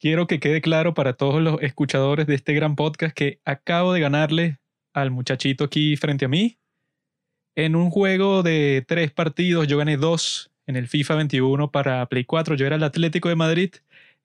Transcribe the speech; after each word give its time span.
quiero 0.00 0.26
que 0.26 0.40
quede 0.40 0.60
claro 0.60 0.94
para 0.94 1.12
todos 1.12 1.40
los 1.42 1.62
escuchadores 1.62 2.26
de 2.26 2.34
este 2.34 2.54
gran 2.54 2.74
podcast 2.74 3.14
que 3.14 3.40
acabo 3.44 3.92
de 3.92 4.00
ganarle 4.00 4.58
al 4.92 5.10
muchachito 5.10 5.64
aquí 5.64 5.96
frente 5.96 6.24
a 6.24 6.28
mí. 6.28 6.58
En 7.54 7.76
un 7.76 7.90
juego 7.90 8.42
de 8.42 8.84
tres 8.88 9.12
partidos, 9.12 9.66
yo 9.68 9.76
gané 9.76 9.96
dos 9.98 10.50
en 10.66 10.76
el 10.76 10.88
FIFA 10.88 11.16
21 11.16 11.70
para 11.70 12.06
Play 12.06 12.24
4. 12.24 12.54
Yo 12.54 12.66
era 12.66 12.76
el 12.76 12.82
Atlético 12.82 13.28
de 13.28 13.36
Madrid, 13.36 13.74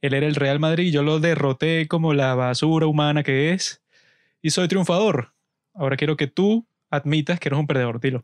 él 0.02 0.14
era 0.14 0.26
el 0.26 0.36
Real 0.36 0.60
Madrid. 0.60 0.92
Yo 0.92 1.04
lo 1.04 1.20
derroté 1.20 1.88
como 1.88 2.14
la 2.14 2.36
basura 2.36 2.88
humana 2.88 3.24
que 3.24 3.52
es 3.52 3.84
y 4.42 4.52
soy 4.52 4.68
triunfador. 4.68 5.34
Ahora 5.74 5.98
quiero 5.98 6.16
que 6.16 6.28
tú 6.28 6.66
admitas 6.90 7.40
que 7.40 7.50
eres 7.50 7.60
un 7.60 7.68
perdedor, 7.68 8.00
dilo. 8.00 8.24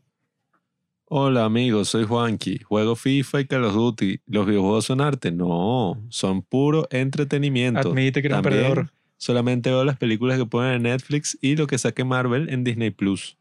Hola 1.14 1.44
amigos, 1.44 1.90
soy 1.90 2.04
Juanqui. 2.04 2.60
Juego 2.60 2.96
FIFA 2.96 3.40
y 3.42 3.44
Call 3.44 3.64
of 3.64 3.74
Duty. 3.74 4.20
¿Los 4.28 4.46
videojuegos 4.46 4.86
son 4.86 5.02
arte? 5.02 5.30
No, 5.30 6.02
son 6.08 6.40
puro 6.40 6.88
entretenimiento. 6.90 7.90
Admite 7.90 8.22
que 8.22 8.28
eres 8.28 8.38
un 8.38 8.42
También 8.42 8.62
perdedor. 8.62 8.92
Solamente 9.18 9.68
veo 9.68 9.84
las 9.84 9.98
películas 9.98 10.38
que 10.38 10.46
ponen 10.46 10.72
en 10.72 10.82
Netflix 10.84 11.36
y 11.42 11.54
lo 11.54 11.66
que 11.66 11.76
saque 11.76 12.02
Marvel 12.02 12.48
en 12.48 12.64
Disney 12.64 12.88
Plus. 12.88 13.36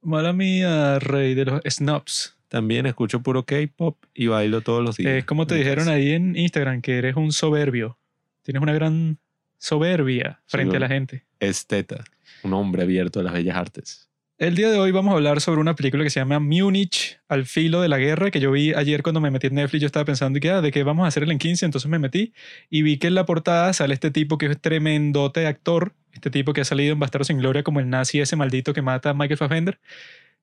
Mala 0.00 0.32
mía, 0.32 0.98
rey 0.98 1.34
de 1.34 1.44
los 1.44 1.60
snobs. 1.68 2.38
También 2.48 2.86
escucho 2.86 3.20
puro 3.20 3.44
K-pop 3.44 3.98
y 4.14 4.28
bailo 4.28 4.62
todos 4.62 4.82
los 4.82 4.96
días. 4.96 5.12
Es 5.12 5.24
como 5.26 5.46
te 5.46 5.56
dijeron 5.56 5.90
ahí 5.90 6.12
en 6.12 6.36
Instagram, 6.36 6.80
que 6.80 6.96
eres 6.96 7.16
un 7.16 7.32
soberbio. 7.32 7.98
Tienes 8.40 8.62
una 8.62 8.72
gran 8.72 9.18
soberbia 9.58 10.40
frente 10.46 10.78
a 10.78 10.80
la 10.80 10.88
gente. 10.88 11.26
Esteta, 11.38 12.02
un 12.42 12.54
hombre 12.54 12.84
abierto 12.84 13.20
a 13.20 13.24
las 13.24 13.34
bellas 13.34 13.58
artes. 13.58 14.07
El 14.38 14.54
día 14.54 14.70
de 14.70 14.78
hoy 14.78 14.92
vamos 14.92 15.10
a 15.12 15.16
hablar 15.16 15.40
sobre 15.40 15.60
una 15.60 15.74
película 15.74 16.04
que 16.04 16.10
se 16.10 16.20
llama 16.20 16.38
Múnich 16.38 17.18
al 17.28 17.44
filo 17.44 17.80
de 17.80 17.88
la 17.88 17.98
guerra, 17.98 18.30
que 18.30 18.38
yo 18.38 18.52
vi 18.52 18.72
ayer 18.72 19.02
cuando 19.02 19.20
me 19.20 19.32
metí 19.32 19.48
en 19.48 19.56
Netflix. 19.56 19.80
Yo 19.80 19.86
estaba 19.86 20.04
pensando 20.04 20.38
que, 20.38 20.48
ah, 20.50 20.60
de 20.60 20.70
qué 20.70 20.84
vamos 20.84 21.04
a 21.04 21.08
hacer 21.08 21.24
el 21.24 21.32
en 21.32 21.38
15, 21.38 21.64
entonces 21.66 21.90
me 21.90 21.98
metí 21.98 22.32
y 22.70 22.82
vi 22.82 22.98
que 22.98 23.08
en 23.08 23.16
la 23.16 23.26
portada 23.26 23.72
sale 23.72 23.94
este 23.94 24.12
tipo 24.12 24.38
que 24.38 24.46
es 24.46 24.60
tremendote 24.60 25.44
actor, 25.48 25.92
este 26.12 26.30
tipo 26.30 26.52
que 26.52 26.60
ha 26.60 26.64
salido 26.64 26.92
en 26.92 27.00
Bastardo 27.00 27.24
sin 27.24 27.38
Gloria 27.38 27.64
como 27.64 27.80
el 27.80 27.90
nazi 27.90 28.20
ese 28.20 28.36
maldito 28.36 28.72
que 28.72 28.80
mata 28.82 29.10
a 29.10 29.14
Michael 29.14 29.38
Fassbender. 29.38 29.80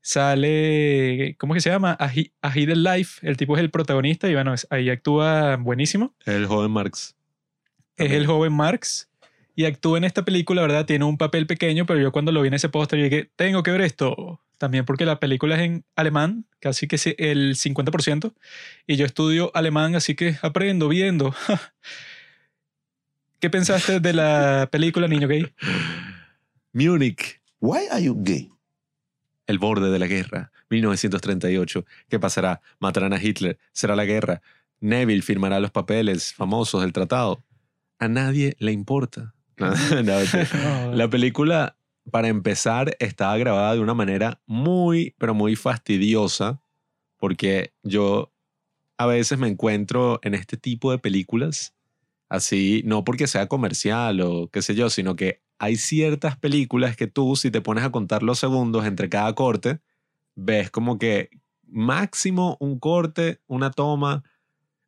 Sale, 0.02 1.36
¿cómo 1.40 1.54
que 1.54 1.62
se 1.62 1.70
llama? 1.70 1.96
A, 1.98 2.12
He- 2.14 2.34
A 2.42 2.52
Hidden 2.54 2.84
Life. 2.84 3.26
El 3.26 3.38
tipo 3.38 3.56
es 3.56 3.62
el 3.64 3.72
protagonista 3.72 4.28
y 4.30 4.34
bueno, 4.34 4.54
ahí 4.72 4.90
actúa 4.90 5.56
buenísimo. 5.56 6.14
El 6.26 6.48
joven 6.48 6.70
Marx. 6.70 7.16
Es 7.96 8.12
el 8.12 8.28
joven 8.28 8.52
Marx 8.52 9.10
y 9.56 9.66
actúa 9.66 9.98
en 9.98 10.04
esta 10.04 10.26
película, 10.26 10.62
¿verdad? 10.62 10.86
Tiene 10.86 11.06
un 11.06 11.18
papel 11.18 11.48
pequeño, 11.48 11.86
pero 11.86 12.00
yo 12.00 12.12
cuando 12.12 12.32
lo 12.32 12.42
vi 12.42 12.50
en 12.50 12.54
ese 12.54 12.70
póster, 12.70 13.02
dije, 13.02 13.32
tengo 13.36 13.64
que 13.64 13.72
ver 13.72 13.82
esto. 13.82 14.42
También 14.58 14.86
porque 14.86 15.06
la 15.06 15.20
película 15.20 15.56
es 15.56 15.62
en 15.62 15.86
alemán, 15.96 16.46
casi 16.60 16.88
que 16.88 16.96
el 17.18 17.56
50%, 17.56 18.34
y 18.88 18.96
yo 18.96 19.06
estudio 19.06 19.52
alemán, 19.54 19.96
así 19.96 20.16
que 20.16 20.38
aprendo 20.42 20.88
viendo. 20.88 21.36
¿Qué 23.40 23.50
pensaste 23.50 24.00
de 24.00 24.14
la 24.14 24.70
película, 24.72 25.08
niño 25.08 25.28
gay? 25.28 25.46
Múnich, 26.74 27.42
Why 27.60 27.88
are 27.92 28.04
you 28.04 28.16
gay? 28.18 28.50
el 29.48 29.60
borde 29.60 29.92
de 29.92 30.00
la 30.00 30.08
guerra. 30.08 30.52
1938. 30.70 31.86
¿Qué 32.10 32.20
pasará? 32.20 32.62
¿Matarán 32.80 33.14
a 33.14 33.22
Hitler? 33.22 33.60
¿Será 33.72 33.96
la 33.96 34.06
guerra? 34.06 34.42
Neville 34.80 35.22
firmará 35.22 35.60
los 35.60 35.72
papeles 35.72 36.34
famosos 36.34 36.82
del 36.82 36.94
tratado. 36.94 37.44
A 38.00 38.08
nadie 38.08 38.56
le 38.60 38.72
importa. 38.72 39.35
No. 40.04 40.94
La 40.94 41.10
película, 41.10 41.78
para 42.12 42.28
empezar, 42.28 42.96
estaba 43.00 43.38
grabada 43.38 43.74
de 43.74 43.80
una 43.80 43.94
manera 43.94 44.42
muy, 44.46 45.16
pero 45.18 45.34
muy 45.34 45.56
fastidiosa, 45.56 46.62
porque 47.18 47.74
yo 47.84 48.32
a 48.98 49.06
veces 49.06 49.38
me 49.38 49.48
encuentro 49.48 50.20
en 50.24 50.34
este 50.34 50.58
tipo 50.58 50.92
de 50.92 51.00
películas, 51.00 51.74
así, 52.30 52.82
no 52.86 53.04
porque 53.04 53.28
sea 53.28 53.48
comercial 53.48 54.22
o 54.22 54.50
qué 54.50 54.62
sé 54.62 54.76
yo, 54.76 54.90
sino 54.90 55.16
que 55.16 55.42
hay 55.58 55.78
ciertas 55.78 56.38
películas 56.38 56.96
que 56.96 57.08
tú, 57.08 57.36
si 57.36 57.52
te 57.52 57.62
pones 57.62 57.84
a 57.84 57.92
contar 57.92 58.24
los 58.24 58.40
segundos 58.40 58.86
entre 58.86 59.10
cada 59.10 59.34
corte, 59.36 59.80
ves 60.36 60.70
como 60.70 60.98
que 60.98 61.30
máximo 61.68 62.58
un 62.60 62.80
corte, 62.80 63.40
una 63.48 63.72
toma, 63.72 64.24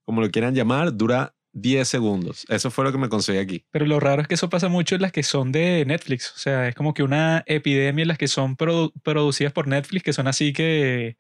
como 0.04 0.22
lo 0.22 0.30
quieran 0.30 0.56
llamar, 0.56 0.96
dura 0.96 1.36
10 1.62 1.88
segundos. 1.88 2.46
Eso 2.50 2.70
fue 2.72 2.86
lo 2.86 2.92
que 2.92 2.98
me 2.98 3.10
conseguí 3.10 3.40
aquí. 3.40 3.66
Pero 3.72 3.86
lo 3.86 4.00
raro 4.00 4.22
es 4.22 4.28
que 4.28 4.36
eso 4.36 4.50
pasa 4.50 4.70
mucho 4.70 4.96
en 4.96 5.02
las 5.02 5.12
que 5.12 5.24
son 5.24 5.52
de 5.52 5.84
Netflix. 5.86 6.34
O 6.36 6.38
sea, 6.40 6.68
es 6.68 6.76
como 6.76 6.94
que 6.94 7.04
una 7.04 7.44
epidemia 7.48 8.04
en 8.04 8.08
las 8.08 8.18
que 8.18 8.28
son 8.28 8.56
produ- 8.58 8.92
producidas 9.04 9.54
por 9.54 9.68
Netflix, 9.68 10.04
que 10.04 10.14
son 10.14 10.28
así 10.28 10.54
que 10.54 11.18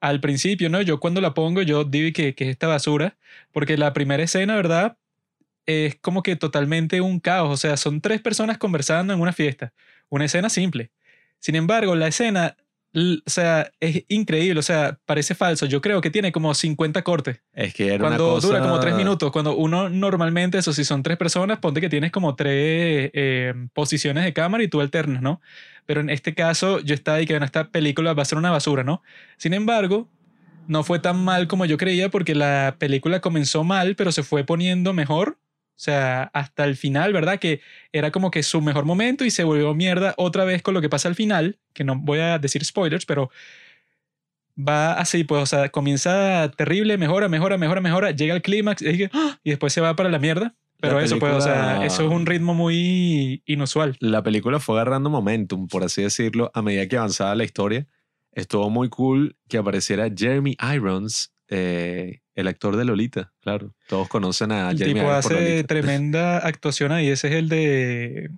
al 0.00 0.20
principio, 0.20 0.68
¿no? 0.68 0.82
Yo 0.82 1.00
cuando 1.00 1.20
la 1.20 1.34
pongo, 1.34 1.62
yo 1.62 1.84
digo 1.84 2.12
que, 2.14 2.34
que 2.34 2.44
es 2.44 2.50
esta 2.50 2.66
basura, 2.66 3.16
porque 3.52 3.76
la 3.78 3.92
primera 3.92 4.22
escena, 4.22 4.56
¿verdad? 4.56 4.98
Es 5.66 5.96
como 5.96 6.22
que 6.22 6.36
totalmente 6.36 7.00
un 7.00 7.18
caos. 7.20 7.50
O 7.52 7.56
sea, 7.56 7.76
son 7.76 8.00
tres 8.00 8.20
personas 8.20 8.58
conversando 8.58 9.12
en 9.14 9.20
una 9.20 9.32
fiesta. 9.32 9.72
Una 10.08 10.26
escena 10.26 10.48
simple. 10.50 10.90
Sin 11.40 11.54
embargo, 11.56 11.94
la 11.96 12.08
escena, 12.08 12.56
o 12.94 13.30
sea, 13.30 13.70
es 13.80 14.04
increíble. 14.08 14.58
O 14.58 14.62
sea, 14.62 14.98
parece 15.04 15.34
falso. 15.34 15.66
Yo 15.66 15.80
creo 15.80 16.00
que 16.00 16.10
tiene 16.10 16.32
como 16.32 16.54
50 16.54 17.02
cortes 17.02 17.42
Es 17.52 17.74
que 17.74 17.88
era 17.88 17.98
cuando 17.98 18.24
una 18.24 18.34
cosa... 18.34 18.46
dura 18.46 18.60
como 18.60 18.80
tres 18.80 18.94
minutos, 18.94 19.30
cuando 19.32 19.54
uno 19.56 19.88
normalmente, 19.88 20.58
eso 20.58 20.72
si 20.72 20.84
son 20.84 21.02
tres 21.02 21.16
personas, 21.16 21.58
ponte 21.58 21.80
que 21.80 21.88
tienes 21.88 22.10
como 22.10 22.34
tres 22.36 23.10
eh, 23.12 23.54
posiciones 23.74 24.24
de 24.24 24.32
cámara 24.32 24.64
y 24.64 24.68
tú 24.68 24.80
alternas, 24.80 25.22
¿no? 25.22 25.40
Pero 25.84 26.00
en 26.00 26.10
este 26.10 26.34
caso 26.34 26.80
yo 26.80 26.94
estaba 26.94 27.18
ahí 27.18 27.26
que 27.26 27.34
bueno, 27.34 27.46
esta 27.46 27.68
película 27.70 28.14
va 28.14 28.22
a 28.22 28.26
ser 28.26 28.38
una 28.38 28.50
basura, 28.50 28.82
¿no? 28.82 29.02
Sin 29.36 29.52
embargo, 29.52 30.08
no 30.66 30.82
fue 30.82 30.98
tan 30.98 31.22
mal 31.24 31.46
como 31.48 31.64
yo 31.64 31.76
creía 31.76 32.08
porque 32.10 32.34
la 32.34 32.76
película 32.78 33.20
comenzó 33.20 33.62
mal, 33.64 33.94
pero 33.96 34.12
se 34.12 34.22
fue 34.22 34.44
poniendo 34.44 34.92
mejor. 34.92 35.38
O 35.76 35.78
sea, 35.78 36.30
hasta 36.32 36.64
el 36.64 36.74
final, 36.76 37.12
¿verdad? 37.12 37.38
Que 37.38 37.60
era 37.92 38.10
como 38.10 38.30
que 38.30 38.42
su 38.42 38.62
mejor 38.62 38.86
momento 38.86 39.24
y 39.26 39.30
se 39.30 39.44
volvió 39.44 39.74
mierda 39.74 40.14
otra 40.16 40.44
vez 40.44 40.62
con 40.62 40.72
lo 40.72 40.80
que 40.80 40.88
pasa 40.88 41.08
al 41.08 41.14
final, 41.14 41.58
que 41.74 41.84
no 41.84 41.96
voy 41.96 42.18
a 42.20 42.38
decir 42.38 42.64
spoilers, 42.64 43.04
pero 43.04 43.30
va 44.58 44.94
así, 44.94 45.24
pues, 45.24 45.42
o 45.42 45.46
sea, 45.46 45.68
comienza 45.68 46.50
terrible, 46.56 46.96
mejora, 46.96 47.28
mejora, 47.28 47.58
mejora, 47.58 47.80
mejora, 47.80 48.10
llega 48.12 48.34
al 48.34 48.42
clímax 48.42 48.80
y, 48.82 49.04
¡Ah! 49.12 49.38
y 49.44 49.50
después 49.50 49.72
se 49.72 49.80
va 49.80 49.94
para 49.96 50.08
la 50.08 50.18
mierda. 50.18 50.54
Pero 50.80 50.98
La 50.98 51.04
eso, 51.04 51.18
pues, 51.18 51.32
o 51.34 51.40
sea, 51.40 51.54
película- 51.78 51.86
eso 51.86 52.02
es 52.04 52.10
un 52.10 52.26
ritmo 52.26 52.54
muy 52.54 53.42
inusual. 53.46 53.96
la 54.00 54.22
película 54.22 54.60
fue 54.60 54.76
agarrando 54.76 55.08
momentum, 55.10 55.68
por 55.68 55.84
así 55.84 56.02
decirlo, 56.02 56.50
a 56.54 56.60
medida 56.62 56.86
que 56.86 56.96
avanzaba 56.98 57.34
la 57.34 57.44
historia. 57.44 57.86
Estuvo 58.32 58.68
muy 58.68 58.90
cool 58.90 59.36
que 59.48 59.56
apareciera 59.56 60.08
Jeremy 60.14 60.56
Irons, 60.74 61.32
eh, 61.48 62.20
el 62.36 62.48
actor 62.48 62.76
de 62.76 62.84
Lolita, 62.84 63.32
claro. 63.40 63.74
Todos 63.88 64.08
conocen 64.08 64.52
a 64.52 64.70
El 64.70 64.78
Jeremy 64.78 65.00
tipo 65.00 65.10
hace 65.10 65.64
tremenda 65.64 66.38
actuación 66.46 66.92
ahí. 66.92 67.08
Ese 67.08 67.28
es 67.28 67.34
el 67.34 67.48
de 67.48 68.30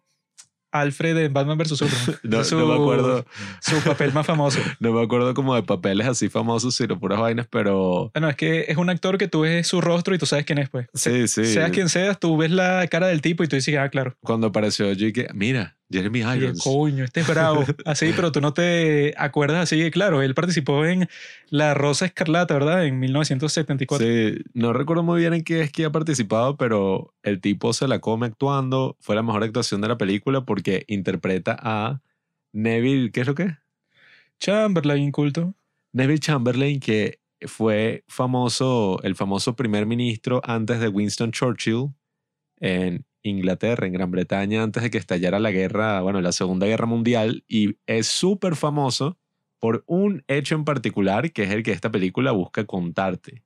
Alfred 0.70 1.16
de 1.16 1.28
Batman 1.28 1.59
vs. 1.59 1.76
Superman. 1.76 2.20
No, 2.22 2.44
su, 2.44 2.59
no 2.59 2.66
me 2.66 2.75
acuerdo, 2.75 3.26
Su 3.60 3.81
papel 3.81 4.12
más 4.12 4.25
famoso. 4.25 4.60
no 4.81 4.92
me 4.92 5.03
acuerdo 5.03 5.34
como 5.34 5.54
de 5.54 5.64
papeles 5.64 6.06
así 6.06 6.28
famosos, 6.28 6.76
sino 6.76 6.98
puras 6.98 7.19
vainas, 7.19 7.48
pero 7.50 8.10
Bueno, 8.14 8.28
es 8.28 8.36
que 8.36 8.66
es 8.69 8.76
un 8.76 8.88
actor 8.88 9.19
que 9.19 9.26
tú 9.26 9.41
ves 9.41 9.66
su 9.66 9.81
rostro 9.81 10.15
y 10.15 10.19
tú 10.19 10.26
sabes 10.26 10.44
quién 10.44 10.59
es, 10.59 10.69
pues. 10.70 10.86
sí, 10.94 11.26
sí. 11.26 11.44
Seas 11.44 11.70
quien 11.72 11.88
seas, 11.88 12.20
tú 12.20 12.36
ves 12.36 12.53
la 12.53 12.86
cara 12.86 13.09
del 13.09 13.20
tipo 13.20 13.42
y 13.42 13.48
tú 13.48 13.56
dices, 13.56 13.76
ah, 13.78 13.88
claro. 13.88 14.16
Cuando 14.20 14.47
apareció 14.48 14.92
yo 14.92 15.09
mira, 15.34 15.78
Jeremy 15.91 16.21
Irons. 16.21 16.62
coño, 16.62 17.04
este 17.04 17.21
es 17.21 17.26
bravo. 17.26 17.65
Así, 17.87 18.12
pero 18.15 18.31
tú 18.31 18.41
no 18.41 18.53
te 18.53 19.15
acuerdas 19.16 19.62
así 19.62 19.91
claro, 19.91 20.21
él 20.21 20.34
participó 20.34 20.84
en 20.84 21.09
La 21.49 21.72
Rosa 21.75 22.04
Escarlata, 22.04 22.54
¿verdad? 22.54 22.84
En 22.84 22.99
1974. 22.99 24.06
Sí, 24.06 24.43
no 24.53 24.72
recuerdo 24.72 25.03
muy 25.03 25.21
bien 25.21 25.32
en 25.32 25.44
qué 25.44 25.62
es 25.62 25.72
que 25.72 25.87
ha 25.87 25.91
participado, 25.91 26.56
pero 26.56 27.15
el 27.22 27.41
tipo 27.41 27.72
se 27.72 27.88
la 27.88 28.00
come 28.00 28.27
actuando. 28.27 28.97
Fue 29.00 29.15
la 29.15 29.22
mejor 29.22 29.43
actuación 29.44 29.81
de 29.81 29.88
la 29.88 29.97
película 29.97 30.44
porque 30.44 30.84
interpreta 30.88 31.56
a 31.59 32.03
Neville, 32.53 33.10
¿qué 33.10 33.22
es 33.22 33.27
lo 33.27 33.34
que? 33.34 33.56
Chamberlain, 34.41 35.10
culto. 35.10 35.54
Neville 35.93 36.21
Chamberlain, 36.21 36.81
que 36.81 37.21
fue 37.47 38.04
famoso, 38.09 39.00
el 39.03 39.15
famoso 39.15 39.56
primer 39.56 39.87
ministro 39.87 40.41
antes 40.44 40.81
de 40.81 40.88
Winston 40.88 41.32
Churchill 41.32 41.94
en 42.60 43.04
Inglaterra, 43.23 43.87
en 43.87 43.92
Gran 43.92 44.10
Bretaña, 44.10 44.63
antes 44.63 44.83
de 44.83 44.91
que 44.91 44.98
estallara 44.98 45.39
la 45.39 45.51
guerra, 45.51 46.01
bueno, 46.01 46.21
la 46.21 46.33
Segunda 46.33 46.66
Guerra 46.66 46.87
Mundial, 46.87 47.45
y 47.48 47.77
es 47.87 48.07
súper 48.07 48.57
famoso 48.57 49.19
por 49.59 49.84
un 49.87 50.25
hecho 50.28 50.54
en 50.54 50.65
particular, 50.65 51.33
que 51.33 51.45
es 51.45 51.51
el 51.51 51.63
que 51.63 51.72
esta 51.72 51.91
película 51.91 52.33
busca 52.33 52.65
contarte, 52.65 53.42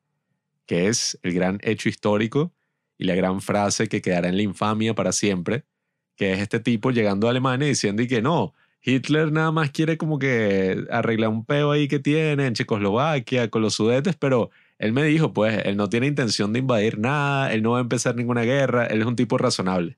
que 0.66 0.88
es 0.88 1.18
el 1.22 1.32
gran 1.32 1.58
hecho 1.62 1.88
histórico 1.88 2.52
y 2.98 3.04
la 3.04 3.14
gran 3.14 3.40
frase 3.40 3.88
que 3.88 4.02
quedará 4.02 4.28
en 4.28 4.36
la 4.36 4.42
infamia 4.42 4.94
para 4.94 5.12
siempre, 5.12 5.64
que 6.16 6.32
es 6.32 6.40
este 6.40 6.60
tipo 6.60 6.90
llegando 6.90 7.26
a 7.26 7.30
Alemania 7.30 7.66
diciendo 7.66 8.02
y 8.02 8.06
que 8.06 8.20
no, 8.20 8.52
Hitler 8.82 9.32
nada 9.32 9.52
más 9.52 9.70
quiere 9.70 9.96
como 9.96 10.18
que 10.18 10.84
arreglar 10.90 11.30
un 11.30 11.44
peo 11.44 11.70
ahí 11.70 11.88
que 11.88 11.98
tiene 11.98 12.46
en 12.46 12.54
Checoslovaquia 12.54 13.48
con 13.48 13.62
los 13.62 13.74
sudetes, 13.74 14.16
pero 14.16 14.50
él 14.82 14.92
me 14.92 15.04
dijo, 15.04 15.32
pues, 15.32 15.64
él 15.64 15.76
no 15.76 15.88
tiene 15.88 16.08
intención 16.08 16.52
de 16.52 16.58
invadir 16.58 16.98
nada, 16.98 17.52
él 17.52 17.62
no 17.62 17.70
va 17.70 17.78
a 17.78 17.82
empezar 17.82 18.16
ninguna 18.16 18.42
guerra, 18.42 18.86
él 18.86 19.00
es 19.00 19.06
un 19.06 19.14
tipo 19.14 19.38
razonable. 19.38 19.96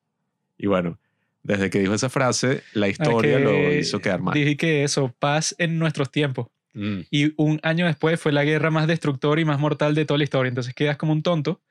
Y 0.59 0.67
bueno, 0.67 0.99
desde 1.43 1.71
que 1.71 1.79
dijo 1.79 1.95
esa 1.95 2.11
frase, 2.11 2.63
la 2.75 2.89
historia 2.89 3.39
que 3.39 3.45
lo 3.45 3.73
hizo 3.73 4.01
quedar 4.01 4.21
mal. 4.21 4.35
Dije 4.35 4.59
que 4.59 4.85
eso, 4.85 5.15
paz 5.19 5.55
en 5.57 5.79
nuestros 5.79 6.11
tiempos. 6.11 6.49
Mm. 6.75 6.99
Y 7.11 7.33
un 7.39 7.61
año 7.63 7.87
después 7.87 8.21
fue 8.21 8.31
la 8.31 8.45
guerra 8.45 8.71
más 8.71 8.87
destructora 8.87 9.41
y 9.41 9.47
más 9.47 9.59
mortal 9.59 9.95
de 9.95 10.05
toda 10.05 10.19
la 10.19 10.25
historia. 10.25 10.51
Entonces 10.51 10.75
quedas 10.75 10.99
como 10.99 11.13
un 11.13 11.23
tonto 11.23 11.63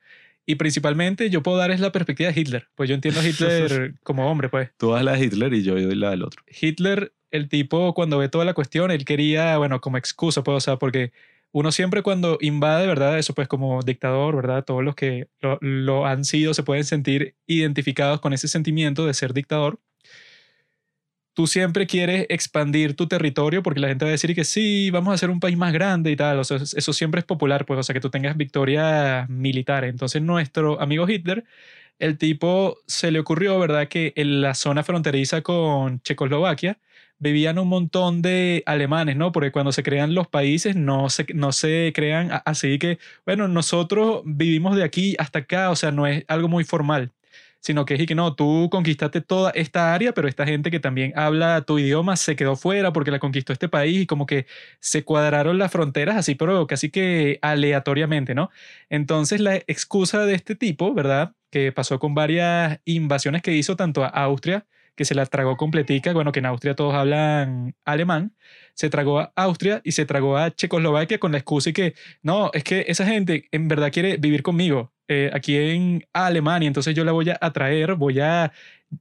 Y 0.44 0.56
principalmente 0.56 1.30
yo 1.30 1.40
puedo 1.44 1.56
dar 1.56 1.70
es 1.70 1.78
la 1.78 1.92
perspectiva 1.92 2.32
de 2.32 2.40
Hitler, 2.40 2.66
pues 2.74 2.88
yo 2.88 2.96
entiendo 2.96 3.20
a 3.20 3.24
Hitler 3.24 3.94
como 4.02 4.28
hombre, 4.28 4.48
pues. 4.48 4.70
Tú 4.76 4.90
das 4.90 5.04
la 5.04 5.12
de 5.12 5.24
Hitler 5.24 5.54
y 5.54 5.62
yo 5.62 5.74
doy 5.74 5.94
la 5.94 6.10
del 6.10 6.24
otro. 6.24 6.42
Hitler, 6.48 7.12
el 7.30 7.48
tipo, 7.48 7.94
cuando 7.94 8.18
ve 8.18 8.28
toda 8.28 8.44
la 8.44 8.54
cuestión, 8.54 8.90
él 8.90 9.04
quería, 9.04 9.56
bueno, 9.56 9.80
como 9.80 9.98
excusa, 9.98 10.42
pues, 10.42 10.56
o 10.56 10.60
sea, 10.60 10.76
porque 10.78 11.12
uno 11.54 11.72
siempre 11.72 12.02
cuando 12.02 12.36
invade, 12.40 12.86
¿verdad? 12.86 13.18
Eso 13.18 13.34
pues 13.34 13.48
como 13.48 13.80
dictador, 13.82 14.36
¿verdad? 14.36 14.64
Todos 14.64 14.84
los 14.84 14.94
que 14.94 15.28
lo, 15.40 15.58
lo 15.60 16.06
han 16.06 16.24
sido 16.24 16.52
se 16.52 16.64
pueden 16.64 16.84
sentir 16.84 17.36
identificados 17.46 18.20
con 18.20 18.32
ese 18.32 18.48
sentimiento 18.48 19.06
de 19.06 19.14
ser 19.14 19.32
dictador 19.32 19.78
tú 21.34 21.46
siempre 21.46 21.86
quieres 21.86 22.26
expandir 22.28 22.94
tu 22.96 23.06
territorio 23.08 23.62
porque 23.62 23.80
la 23.80 23.88
gente 23.88 24.04
va 24.04 24.10
a 24.10 24.12
decir 24.12 24.34
que 24.34 24.44
sí, 24.44 24.90
vamos 24.90 25.12
a 25.14 25.18
ser 25.18 25.30
un 25.30 25.40
país 25.40 25.56
más 25.56 25.72
grande 25.72 26.10
y 26.10 26.16
tal. 26.16 26.38
O 26.38 26.44
sea, 26.44 26.58
eso 26.58 26.92
siempre 26.92 27.18
es 27.20 27.24
popular, 27.26 27.66
pues, 27.66 27.78
o 27.80 27.82
sea, 27.82 27.92
que 27.92 28.00
tú 28.00 28.10
tengas 28.10 28.36
victorias 28.36 29.28
militares. 29.28 29.90
Entonces, 29.90 30.22
nuestro 30.22 30.80
amigo 30.80 31.08
Hitler, 31.08 31.44
el 31.98 32.18
tipo 32.18 32.78
se 32.86 33.10
le 33.10 33.18
ocurrió, 33.20 33.58
¿verdad?, 33.58 33.88
que 33.88 34.12
en 34.16 34.40
la 34.42 34.54
zona 34.54 34.84
fronteriza 34.84 35.42
con 35.42 36.00
Checoslovaquia 36.02 36.78
vivían 37.18 37.58
un 37.58 37.68
montón 37.68 38.22
de 38.22 38.62
alemanes, 38.66 39.16
¿no? 39.16 39.32
Porque 39.32 39.52
cuando 39.52 39.72
se 39.72 39.82
crean 39.82 40.14
los 40.14 40.28
países 40.28 40.76
no 40.76 41.10
se, 41.10 41.26
no 41.34 41.52
se 41.52 41.92
crean 41.94 42.30
así 42.44 42.78
que, 42.78 42.98
bueno, 43.26 43.48
nosotros 43.48 44.22
vivimos 44.24 44.76
de 44.76 44.84
aquí 44.84 45.16
hasta 45.18 45.40
acá, 45.40 45.70
o 45.70 45.76
sea, 45.76 45.90
no 45.92 46.06
es 46.06 46.24
algo 46.28 46.48
muy 46.48 46.64
formal 46.64 47.12
sino 47.64 47.86
que 47.86 47.94
es 47.94 48.00
y 48.00 48.06
que 48.06 48.14
no, 48.14 48.34
tú 48.34 48.68
conquistaste 48.70 49.22
toda 49.22 49.50
esta 49.52 49.94
área, 49.94 50.12
pero 50.12 50.28
esta 50.28 50.44
gente 50.44 50.70
que 50.70 50.80
también 50.80 51.14
habla 51.16 51.62
tu 51.62 51.78
idioma 51.78 52.14
se 52.16 52.36
quedó 52.36 52.56
fuera 52.56 52.92
porque 52.92 53.10
la 53.10 53.18
conquistó 53.18 53.54
este 53.54 53.70
país 53.70 54.02
y 54.02 54.06
como 54.06 54.26
que 54.26 54.46
se 54.80 55.02
cuadraron 55.02 55.56
las 55.58 55.72
fronteras 55.72 56.16
así, 56.16 56.34
pero 56.34 56.66
casi 56.66 56.90
que 56.90 57.38
aleatoriamente, 57.40 58.34
¿no? 58.34 58.50
Entonces 58.90 59.40
la 59.40 59.56
excusa 59.56 60.26
de 60.26 60.34
este 60.34 60.56
tipo, 60.56 60.92
¿verdad? 60.92 61.32
Que 61.50 61.72
pasó 61.72 61.98
con 61.98 62.14
varias 62.14 62.80
invasiones 62.84 63.40
que 63.40 63.52
hizo 63.52 63.76
tanto 63.76 64.04
a 64.04 64.08
Austria, 64.08 64.66
que 64.96 65.04
se 65.04 65.14
la 65.14 65.26
tragó 65.26 65.56
completica, 65.56 66.12
bueno, 66.12 66.32
que 66.32 66.40
en 66.40 66.46
Austria 66.46 66.74
todos 66.74 66.94
hablan 66.94 67.74
alemán, 67.84 68.34
se 68.74 68.90
tragó 68.90 69.20
a 69.20 69.32
Austria 69.36 69.80
y 69.84 69.92
se 69.92 70.06
tragó 70.06 70.36
a 70.36 70.50
Checoslovaquia 70.50 71.18
con 71.18 71.32
la 71.32 71.38
excusa 71.38 71.70
y 71.70 71.72
que, 71.72 71.94
no, 72.22 72.50
es 72.52 72.64
que 72.64 72.84
esa 72.88 73.06
gente 73.06 73.48
en 73.50 73.68
verdad 73.68 73.92
quiere 73.92 74.16
vivir 74.16 74.42
conmigo 74.42 74.92
eh, 75.08 75.30
aquí 75.34 75.56
en 75.56 76.06
Alemania, 76.12 76.66
entonces 76.66 76.94
yo 76.94 77.04
la 77.04 77.12
voy 77.12 77.30
a 77.30 77.38
atraer, 77.40 77.94
voy 77.94 78.20
a 78.20 78.52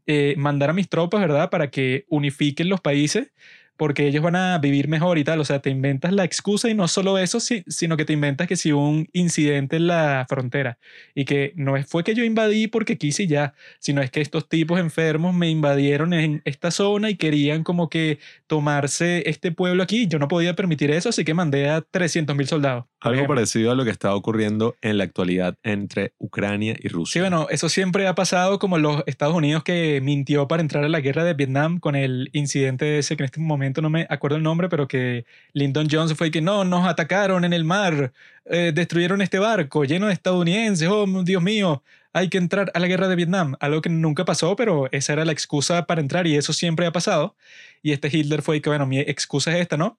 eh, 0.07 0.35
mandar 0.37 0.69
a 0.71 0.73
mis 0.73 0.89
tropas, 0.89 1.21
¿verdad? 1.21 1.49
Para 1.49 1.69
que 1.69 2.05
unifiquen 2.09 2.69
los 2.69 2.81
países 2.81 3.31
porque 3.77 4.07
ellos 4.07 4.23
van 4.23 4.35
a 4.35 4.57
vivir 4.59 4.87
mejor 4.87 5.17
y 5.17 5.23
tal. 5.23 5.39
O 5.39 5.45
sea, 5.45 5.61
te 5.61 5.69
inventas 5.69 6.13
la 6.13 6.23
excusa 6.23 6.69
y 6.69 6.73
no 6.73 6.87
solo 6.87 7.17
eso, 7.17 7.39
sino 7.39 7.97
que 7.97 8.05
te 8.05 8.13
inventas 8.13 8.47
que 8.47 8.55
si 8.55 8.71
un 8.71 9.07
incidente 9.13 9.77
en 9.77 9.87
la 9.87 10.25
frontera 10.29 10.77
y 11.15 11.25
que 11.25 11.53
no 11.55 11.81
fue 11.83 12.03
que 12.03 12.15
yo 12.15 12.23
invadí 12.23 12.67
porque 12.67 12.97
quise 12.97 13.27
ya, 13.27 13.53
sino 13.79 14.01
es 14.01 14.11
que 14.11 14.21
estos 14.21 14.47
tipos 14.47 14.79
enfermos 14.79 15.33
me 15.33 15.49
invadieron 15.49 16.13
en 16.13 16.41
esta 16.45 16.71
zona 16.71 17.09
y 17.09 17.15
querían 17.15 17.63
como 17.63 17.89
que 17.89 18.19
tomarse 18.47 19.29
este 19.29 19.51
pueblo 19.51 19.83
aquí. 19.83 20.07
Yo 20.07 20.19
no 20.19 20.27
podía 20.27 20.55
permitir 20.55 20.91
eso, 20.91 21.09
así 21.09 21.23
que 21.25 21.33
mandé 21.33 21.69
a 21.69 21.81
300 21.81 22.35
mil 22.35 22.47
soldados. 22.47 22.85
Algo 23.03 23.27
parecido 23.27 23.71
a 23.71 23.75
lo 23.75 23.83
que 23.83 23.91
está 23.91 24.15
ocurriendo 24.15 24.75
en 24.81 24.97
la 24.97 25.03
actualidad 25.03 25.57
entre 25.63 26.13
Ucrania 26.19 26.75
y 26.79 26.87
Rusia. 26.87 27.13
Sí, 27.13 27.19
bueno, 27.19 27.47
eso 27.49 27.69
siempre 27.69 28.07
ha 28.07 28.15
pasado 28.15 28.59
como 28.59 28.77
los 28.77 29.03
Estados 29.05 29.35
Unidos 29.35 29.63
que 29.63 29.99
mintió 30.01 30.47
para 30.47 30.61
entrar 30.61 30.83
a 30.83 30.89
la 30.89 31.01
guerra 31.01 31.23
de 31.23 31.33
Vietnam 31.33 31.79
con 31.79 31.95
el 31.95 32.29
incidente 32.33 32.97
ese 32.97 33.17
que 33.17 33.23
en 33.23 33.25
este 33.25 33.39
momento 33.39 33.81
no 33.81 33.89
me 33.89 34.07
acuerdo 34.09 34.37
el 34.37 34.43
nombre, 34.43 34.69
pero 34.69 34.87
que 34.87 35.25
Lyndon 35.53 35.87
Johnson 35.91 36.15
fue 36.15 36.31
que 36.31 36.41
no, 36.41 36.63
nos 36.63 36.87
atacaron 36.87 37.43
en 37.45 37.53
el 37.53 37.65
mar, 37.65 38.13
eh, 38.45 38.71
destruyeron 38.73 39.21
este 39.21 39.39
barco 39.39 39.83
lleno 39.83 40.07
de 40.07 40.13
estadounidenses, 40.13 40.87
oh 40.89 41.05
Dios 41.23 41.43
mío, 41.43 41.83
hay 42.13 42.29
que 42.29 42.37
entrar 42.37 42.71
a 42.75 42.79
la 42.79 42.87
guerra 42.87 43.07
de 43.07 43.15
Vietnam, 43.15 43.55
algo 43.59 43.81
que 43.81 43.89
nunca 43.89 44.23
pasó, 44.23 44.55
pero 44.55 44.87
esa 44.91 45.13
era 45.13 45.25
la 45.25 45.31
excusa 45.31 45.87
para 45.87 45.99
entrar 45.99 46.27
y 46.27 46.35
eso 46.35 46.53
siempre 46.53 46.85
ha 46.85 46.91
pasado. 46.91 47.35
Y 47.81 47.91
este 47.91 48.15
Hitler 48.15 48.43
fue 48.43 48.61
que, 48.61 48.69
bueno, 48.69 48.85
mi 48.85 48.99
excusa 48.99 49.51
es 49.51 49.61
esta, 49.61 49.77
¿no? 49.77 49.97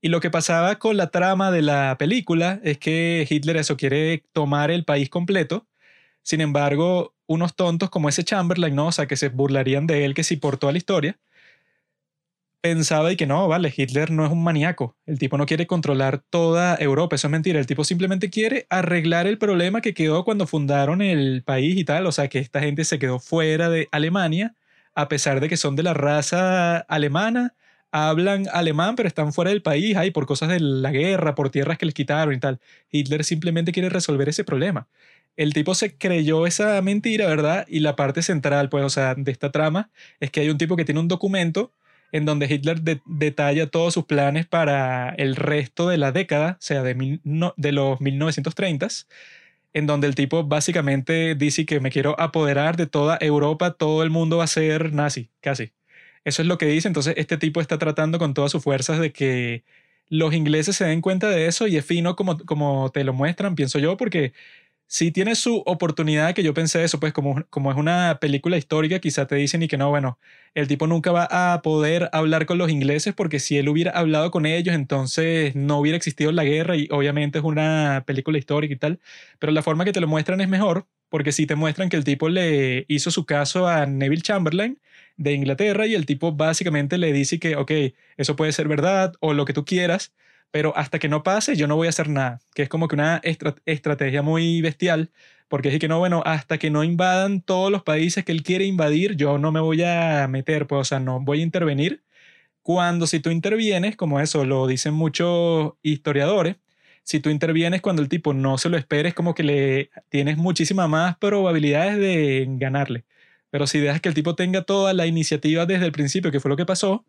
Y 0.00 0.08
lo 0.08 0.20
que 0.20 0.30
pasaba 0.30 0.76
con 0.78 0.96
la 0.96 1.10
trama 1.10 1.50
de 1.50 1.62
la 1.62 1.96
película 1.98 2.60
es 2.62 2.78
que 2.78 3.26
Hitler 3.28 3.56
eso 3.56 3.76
quiere 3.76 4.24
tomar 4.32 4.70
el 4.70 4.84
país 4.84 5.10
completo. 5.10 5.66
Sin 6.22 6.40
embargo, 6.40 7.14
unos 7.26 7.56
tontos 7.56 7.90
como 7.90 8.08
ese 8.08 8.24
Chamberlain, 8.24 8.74
¿no? 8.74 8.88
O 8.88 8.92
sea, 8.92 9.06
que 9.06 9.16
se 9.16 9.28
burlarían 9.28 9.86
de 9.86 10.04
él 10.04 10.14
que 10.14 10.24
si 10.24 10.36
por 10.36 10.56
toda 10.56 10.72
la 10.72 10.78
historia, 10.78 11.18
pensaba 12.60 13.12
y 13.12 13.16
que 13.16 13.26
no, 13.26 13.48
vale, 13.48 13.72
Hitler 13.76 14.10
no 14.10 14.24
es 14.24 14.30
un 14.32 14.42
maníaco. 14.42 14.96
El 15.06 15.18
tipo 15.18 15.38
no 15.38 15.46
quiere 15.46 15.66
controlar 15.66 16.18
toda 16.30 16.76
Europa, 16.76 17.16
eso 17.16 17.28
es 17.28 17.32
mentira. 17.32 17.58
El 17.58 17.66
tipo 17.66 17.84
simplemente 17.84 18.30
quiere 18.30 18.66
arreglar 18.70 19.26
el 19.26 19.38
problema 19.38 19.80
que 19.80 19.94
quedó 19.94 20.24
cuando 20.24 20.46
fundaron 20.46 21.02
el 21.02 21.42
país 21.44 21.76
y 21.76 21.84
tal. 21.84 22.06
O 22.06 22.12
sea, 22.12 22.28
que 22.28 22.38
esta 22.38 22.60
gente 22.60 22.84
se 22.84 22.98
quedó 22.98 23.18
fuera 23.20 23.68
de 23.68 23.88
Alemania, 23.92 24.54
a 24.94 25.08
pesar 25.08 25.40
de 25.40 25.48
que 25.48 25.56
son 25.56 25.76
de 25.76 25.82
la 25.84 25.94
raza 25.94 26.78
alemana 26.78 27.54
hablan 27.92 28.46
alemán, 28.52 28.96
pero 28.96 29.08
están 29.08 29.32
fuera 29.32 29.50
del 29.50 29.62
país, 29.62 29.96
ahí 29.96 30.10
por 30.10 30.26
cosas 30.26 30.48
de 30.48 30.60
la 30.60 30.90
guerra, 30.90 31.34
por 31.34 31.50
tierras 31.50 31.78
que 31.78 31.86
les 31.86 31.94
quitaron 31.94 32.34
y 32.34 32.40
tal. 32.40 32.60
Hitler 32.90 33.24
simplemente 33.24 33.72
quiere 33.72 33.88
resolver 33.88 34.28
ese 34.28 34.44
problema. 34.44 34.88
El 35.36 35.54
tipo 35.54 35.74
se 35.74 35.96
creyó 35.96 36.46
esa 36.46 36.82
mentira, 36.82 37.26
¿verdad? 37.26 37.64
Y 37.68 37.80
la 37.80 37.96
parte 37.96 38.22
central, 38.22 38.68
pues, 38.68 38.84
o 38.84 38.90
sea, 38.90 39.14
de 39.14 39.30
esta 39.30 39.52
trama 39.52 39.90
es 40.20 40.30
que 40.30 40.40
hay 40.40 40.50
un 40.50 40.58
tipo 40.58 40.76
que 40.76 40.84
tiene 40.84 41.00
un 41.00 41.08
documento 41.08 41.72
en 42.12 42.24
donde 42.24 42.46
Hitler 42.52 42.80
detalla 43.06 43.66
todos 43.66 43.94
sus 43.94 44.04
planes 44.04 44.46
para 44.46 45.10
el 45.10 45.36
resto 45.36 45.88
de 45.88 45.98
la 45.98 46.10
década, 46.12 46.56
o 46.58 46.62
sea, 46.62 46.82
de, 46.82 47.20
de 47.56 47.72
los 47.72 48.00
1930s, 48.00 49.06
en 49.74 49.86
donde 49.86 50.06
el 50.06 50.14
tipo 50.14 50.44
básicamente 50.44 51.34
dice 51.34 51.66
que 51.66 51.80
me 51.80 51.90
quiero 51.90 52.18
apoderar 52.18 52.76
de 52.76 52.86
toda 52.86 53.18
Europa, 53.20 53.72
todo 53.72 54.02
el 54.02 54.10
mundo 54.10 54.38
va 54.38 54.44
a 54.44 54.48
ser 54.48 54.92
nazi, 54.92 55.30
casi. 55.40 55.72
Eso 56.24 56.42
es 56.42 56.48
lo 56.48 56.58
que 56.58 56.66
dice. 56.66 56.88
Entonces, 56.88 57.14
este 57.16 57.36
tipo 57.38 57.60
está 57.60 57.78
tratando 57.78 58.18
con 58.18 58.34
todas 58.34 58.52
sus 58.52 58.62
fuerzas 58.62 59.00
de 59.00 59.12
que 59.12 59.64
los 60.08 60.34
ingleses 60.34 60.76
se 60.76 60.84
den 60.86 61.00
cuenta 61.00 61.28
de 61.28 61.46
eso 61.46 61.66
y 61.66 61.76
es 61.76 61.84
fino 61.84 62.16
como, 62.16 62.38
como 62.38 62.90
te 62.90 63.04
lo 63.04 63.12
muestran, 63.12 63.54
pienso 63.54 63.78
yo, 63.78 63.96
porque 63.96 64.32
si 64.86 65.12
tiene 65.12 65.34
su 65.34 65.62
oportunidad, 65.66 66.34
que 66.34 66.42
yo 66.42 66.54
pensé 66.54 66.82
eso, 66.82 66.98
pues 66.98 67.12
como, 67.12 67.44
como 67.50 67.70
es 67.70 67.76
una 67.76 68.18
película 68.20 68.56
histórica, 68.56 69.00
quizá 69.00 69.26
te 69.26 69.36
dicen 69.36 69.62
y 69.62 69.68
que 69.68 69.76
no, 69.76 69.90
bueno, 69.90 70.18
el 70.54 70.66
tipo 70.66 70.86
nunca 70.86 71.12
va 71.12 71.28
a 71.52 71.60
poder 71.62 72.08
hablar 72.12 72.46
con 72.46 72.56
los 72.58 72.70
ingleses 72.70 73.14
porque 73.14 73.38
si 73.38 73.58
él 73.58 73.68
hubiera 73.68 73.90
hablado 73.92 74.30
con 74.30 74.46
ellos, 74.46 74.74
entonces 74.74 75.54
no 75.54 75.78
hubiera 75.78 75.96
existido 75.96 76.32
la 76.32 76.44
guerra 76.44 76.76
y 76.76 76.88
obviamente 76.90 77.38
es 77.38 77.44
una 77.44 78.04
película 78.06 78.38
histórica 78.38 78.72
y 78.74 78.78
tal, 78.78 79.00
pero 79.38 79.52
la 79.52 79.62
forma 79.62 79.84
que 79.84 79.92
te 79.92 80.00
lo 80.00 80.08
muestran 80.08 80.40
es 80.40 80.48
mejor 80.48 80.86
porque 81.10 81.32
si 81.32 81.46
te 81.46 81.54
muestran 81.54 81.90
que 81.90 81.96
el 81.96 82.04
tipo 82.04 82.28
le 82.30 82.84
hizo 82.88 83.10
su 83.10 83.26
caso 83.26 83.68
a 83.68 83.86
Neville 83.86 84.22
Chamberlain 84.22 84.78
de 85.18 85.32
Inglaterra 85.34 85.86
y 85.86 85.94
el 85.94 86.06
tipo 86.06 86.32
básicamente 86.32 86.96
le 86.96 87.12
dice 87.12 87.38
que, 87.38 87.56
ok, 87.56 87.72
eso 88.16 88.36
puede 88.36 88.52
ser 88.52 88.68
verdad 88.68 89.12
o 89.20 89.34
lo 89.34 89.44
que 89.44 89.52
tú 89.52 89.64
quieras, 89.64 90.14
pero 90.50 90.74
hasta 90.76 90.98
que 90.98 91.08
no 91.08 91.22
pase 91.22 91.56
yo 91.56 91.66
no 91.66 91.76
voy 91.76 91.88
a 91.88 91.90
hacer 91.90 92.08
nada, 92.08 92.40
que 92.54 92.62
es 92.62 92.68
como 92.70 92.88
que 92.88 92.94
una 92.94 93.20
estrategia 93.66 94.22
muy 94.22 94.62
bestial, 94.62 95.10
porque 95.48 95.68
es 95.70 95.78
que 95.78 95.88
no, 95.88 95.98
bueno, 95.98 96.22
hasta 96.24 96.58
que 96.58 96.70
no 96.70 96.84
invadan 96.84 97.42
todos 97.42 97.70
los 97.70 97.82
países 97.82 98.24
que 98.24 98.32
él 98.32 98.42
quiere 98.42 98.64
invadir, 98.64 99.16
yo 99.16 99.38
no 99.38 99.52
me 99.52 99.60
voy 99.60 99.82
a 99.82 100.26
meter, 100.28 100.66
pues, 100.66 100.80
o 100.80 100.84
sea, 100.84 101.00
no 101.00 101.20
voy 101.20 101.40
a 101.40 101.42
intervenir. 101.42 102.02
Cuando 102.62 103.06
si 103.06 103.20
tú 103.20 103.30
intervienes, 103.30 103.96
como 103.96 104.20
eso 104.20 104.44
lo 104.44 104.66
dicen 104.66 104.94
muchos 104.94 105.74
historiadores, 105.82 106.56
si 107.02 107.20
tú 107.20 107.30
intervienes 107.30 107.80
cuando 107.80 108.02
el 108.02 108.08
tipo 108.10 108.34
no 108.34 108.58
se 108.58 108.68
lo 108.68 108.76
esperes, 108.76 109.14
como 109.14 109.34
que 109.34 109.42
le 109.42 109.90
tienes 110.10 110.36
muchísimas 110.36 110.88
más 110.90 111.16
probabilidades 111.18 111.98
de 111.98 112.46
ganarle. 112.58 113.04
Pero 113.50 113.66
si 113.66 113.80
dejas 113.80 114.00
que 114.00 114.08
el 114.08 114.14
tipo 114.14 114.34
tenga 114.34 114.62
toda 114.62 114.92
la 114.94 115.06
iniciativa 115.06 115.66
desde 115.66 115.86
el 115.86 115.92
principio, 115.92 116.30
que 116.30 116.40
fue 116.40 116.50
lo 116.50 116.56
que 116.56 116.66
pasó, 116.66 117.04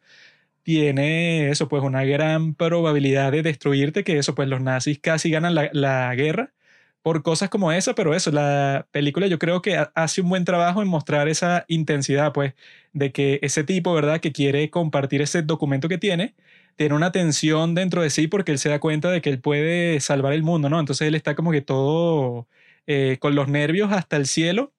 tiene 0.64 1.50
eso, 1.50 1.68
pues 1.68 1.84
una 1.84 2.04
gran 2.06 2.54
probabilidad 2.56 3.32
de 3.32 3.44
destruirte, 3.44 4.04
que 4.04 4.18
eso, 4.18 4.36
pues 4.36 4.48
los 4.50 4.62
nazis 4.62 5.00
casi 5.00 5.32
ganan 5.32 5.56
la, 5.56 6.16
guerra 6.16 6.54
por 7.02 7.24
cosas 7.24 7.50
como 7.50 7.72
esa, 7.72 7.96
pero 7.96 8.14
eso, 8.14 8.32
la 8.32 8.88
película 8.92 9.28
yo 9.28 9.40
creo 9.40 9.62
que 9.62 9.78
hace 9.96 10.22
un 10.22 10.30
buen 10.30 10.46
trabajo 10.46 10.82
en 10.82 10.88
mostrar 10.90 11.28
esa 11.30 11.66
intensidad, 11.70 12.34
pues, 12.34 12.54
de 12.94 13.12
que 13.12 13.40
ese 13.42 13.64
tipo, 13.64 13.94
¿verdad?, 13.94 14.20
que 14.22 14.32
quiere 14.34 14.70
compartir 14.70 15.22
ese 15.22 15.42
documento 15.44 15.90
que 15.90 15.98
tiene, 15.98 16.36
tiene 16.76 16.96
una 16.96 17.12
tensión 17.12 17.76
dentro 17.76 18.02
de 18.02 18.10
sí 18.10 18.28
porque 18.28 18.52
él 18.52 18.60
se 18.60 18.70
da 18.70 18.80
cuenta 18.80 19.12
de 19.12 19.22
que 19.22 19.30
él 19.30 19.40
puede 19.42 20.00
salvar 20.02 20.34
el 20.34 20.44
mundo, 20.44 20.70
¿no? 20.70 20.80
Entonces 20.80 21.08
él 21.08 21.16
está 21.16 21.36
como 21.36 21.52
que 21.52 21.62
todo 21.62 22.48
eh, 22.88 23.18
con 23.20 23.36
los 23.36 23.48
nervios 23.50 23.92
hasta 23.92 24.18
el 24.18 24.28
cielo 24.28 24.74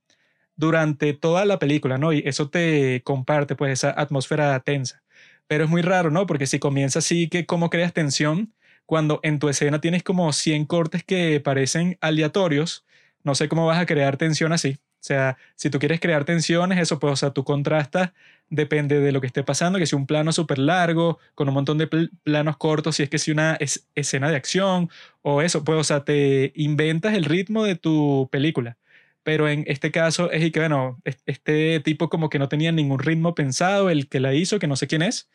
durante 0.61 1.15
toda 1.15 1.45
la 1.45 1.59
película, 1.59 1.99
¿no? 1.99 2.13
Y 2.13 2.23
eso 2.27 2.51
te 2.51 3.03
comparte, 3.03 3.57
pues, 3.57 3.73
esa 3.73 3.91
atmósfera 3.99 4.61
tensa. 4.61 5.03
Pero 5.49 5.65
es 5.65 5.71
muy 5.71 5.83
raro, 5.83 6.11
¿no? 6.11 6.27
Porque 6.27 6.47
si 6.47 6.59
comienza 6.61 7.01
así, 7.01 7.29
que 7.29 7.47
cómo 7.47 7.71
creas 7.71 7.93
tensión 7.93 8.55
cuando 8.87 9.21
en 9.23 9.39
tu 9.39 9.49
escena 9.49 9.81
tienes 9.81 10.03
como 10.03 10.33
100 10.33 10.67
cortes 10.67 11.03
que 11.05 11.41
parecen 11.41 11.97
aleatorios, 12.01 12.85
no 13.25 13.35
sé 13.35 13.49
cómo 13.49 13.67
vas 13.67 13.79
a 13.81 13.87
crear 13.87 14.17
tensión 14.17 14.53
así. 14.53 14.79
O 15.01 15.03
sea, 15.03 15.39
si 15.57 15.71
tú 15.71 15.79
quieres 15.79 15.99
crear 16.01 16.25
tensiones, 16.27 16.79
eso 16.79 16.99
pues, 16.99 17.13
o 17.15 17.17
sea, 17.17 17.31
tú 17.31 17.43
contrastas, 17.45 18.13
depende 18.51 19.01
de 19.01 19.13
lo 19.13 19.21
que 19.23 19.29
esté 19.29 19.43
pasando, 19.43 19.79
que 19.79 19.87
si 19.87 19.97
un 19.97 20.07
plano 20.07 20.33
súper 20.33 20.59
largo, 20.59 21.19
con 21.35 21.49
un 21.49 21.55
montón 21.55 21.79
de 21.79 21.87
planos 22.23 22.57
cortos, 22.59 22.97
si 22.97 23.05
es 23.05 23.09
que 23.09 23.19
si 23.19 23.31
una 23.31 23.59
escena 23.95 24.29
de 24.29 24.37
acción, 24.37 24.91
o 25.23 25.41
eso, 25.41 25.65
pues, 25.65 25.79
o 25.79 25.85
sea, 25.85 26.05
te 26.05 26.53
inventas 26.55 27.15
el 27.15 27.25
ritmo 27.25 27.65
de 27.65 27.77
tu 27.77 28.29
película. 28.31 28.77
Pero 29.23 29.49
en 29.49 29.65
este 29.67 29.91
caso 29.91 30.31
es 30.31 30.51
que, 30.53 30.61
bueno, 30.61 31.01
este 31.05 31.81
tipo 31.81 32.09
como 32.09 32.31
que 32.31 32.39
no 32.39 32.49
tenía 32.49 32.73
ningún 32.73 32.99
ritmo 32.99 33.35
pensado, 33.35 33.91
el 33.91 34.09
que 34.09 34.21
la 34.21 34.35
hizo, 34.35 34.59
que 34.59 34.67
no 34.67 34.77
sé 34.77 34.87
quién 34.87 35.03
es, 35.03 35.31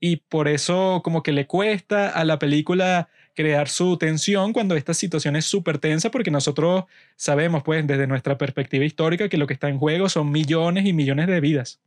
y 0.00 0.16
por 0.16 0.48
eso 0.48 1.00
como 1.02 1.22
que 1.22 1.32
le 1.32 1.46
cuesta 1.46 2.10
a 2.10 2.24
la 2.24 2.38
película 2.38 3.08
crear 3.34 3.68
su 3.68 3.96
tensión 3.96 4.52
cuando 4.52 4.76
esta 4.76 4.94
situación 4.94 5.34
es 5.34 5.44
súper 5.44 5.78
tensa, 5.78 6.10
porque 6.10 6.30
nosotros 6.30 6.84
sabemos, 7.16 7.62
pues, 7.64 7.86
desde 7.86 8.06
nuestra 8.06 8.38
perspectiva 8.38 8.84
histórica, 8.84 9.28
que 9.28 9.38
lo 9.38 9.46
que 9.46 9.54
está 9.54 9.68
en 9.68 9.78
juego 9.78 10.08
son 10.08 10.30
millones 10.30 10.86
y 10.86 10.92
millones 10.92 11.26
de 11.26 11.40
vidas. 11.40 11.80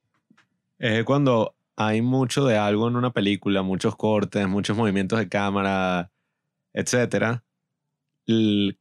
Es 0.79 1.03
cuando 1.05 1.55
hay 1.75 2.01
mucho 2.01 2.45
de 2.45 2.57
algo 2.57 2.87
en 2.87 2.95
una 2.95 3.11
película, 3.11 3.61
muchos 3.61 3.95
cortes, 3.95 4.47
muchos 4.47 4.75
movimientos 4.75 5.19
de 5.19 5.29
cámara, 5.29 6.11
etcétera, 6.73 7.43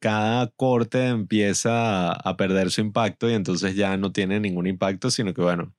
cada 0.01 0.49
corte 0.49 1.07
empieza 1.09 2.13
a 2.13 2.37
perder 2.37 2.71
su 2.71 2.81
impacto 2.81 3.31
y 3.31 3.35
entonces 3.35 3.77
ya 3.77 3.97
no 3.97 4.13
tiene 4.13 4.41
ningún 4.41 4.67
impacto, 4.67 5.11
sino 5.11 5.35
que 5.35 5.43
bueno, 5.43 5.75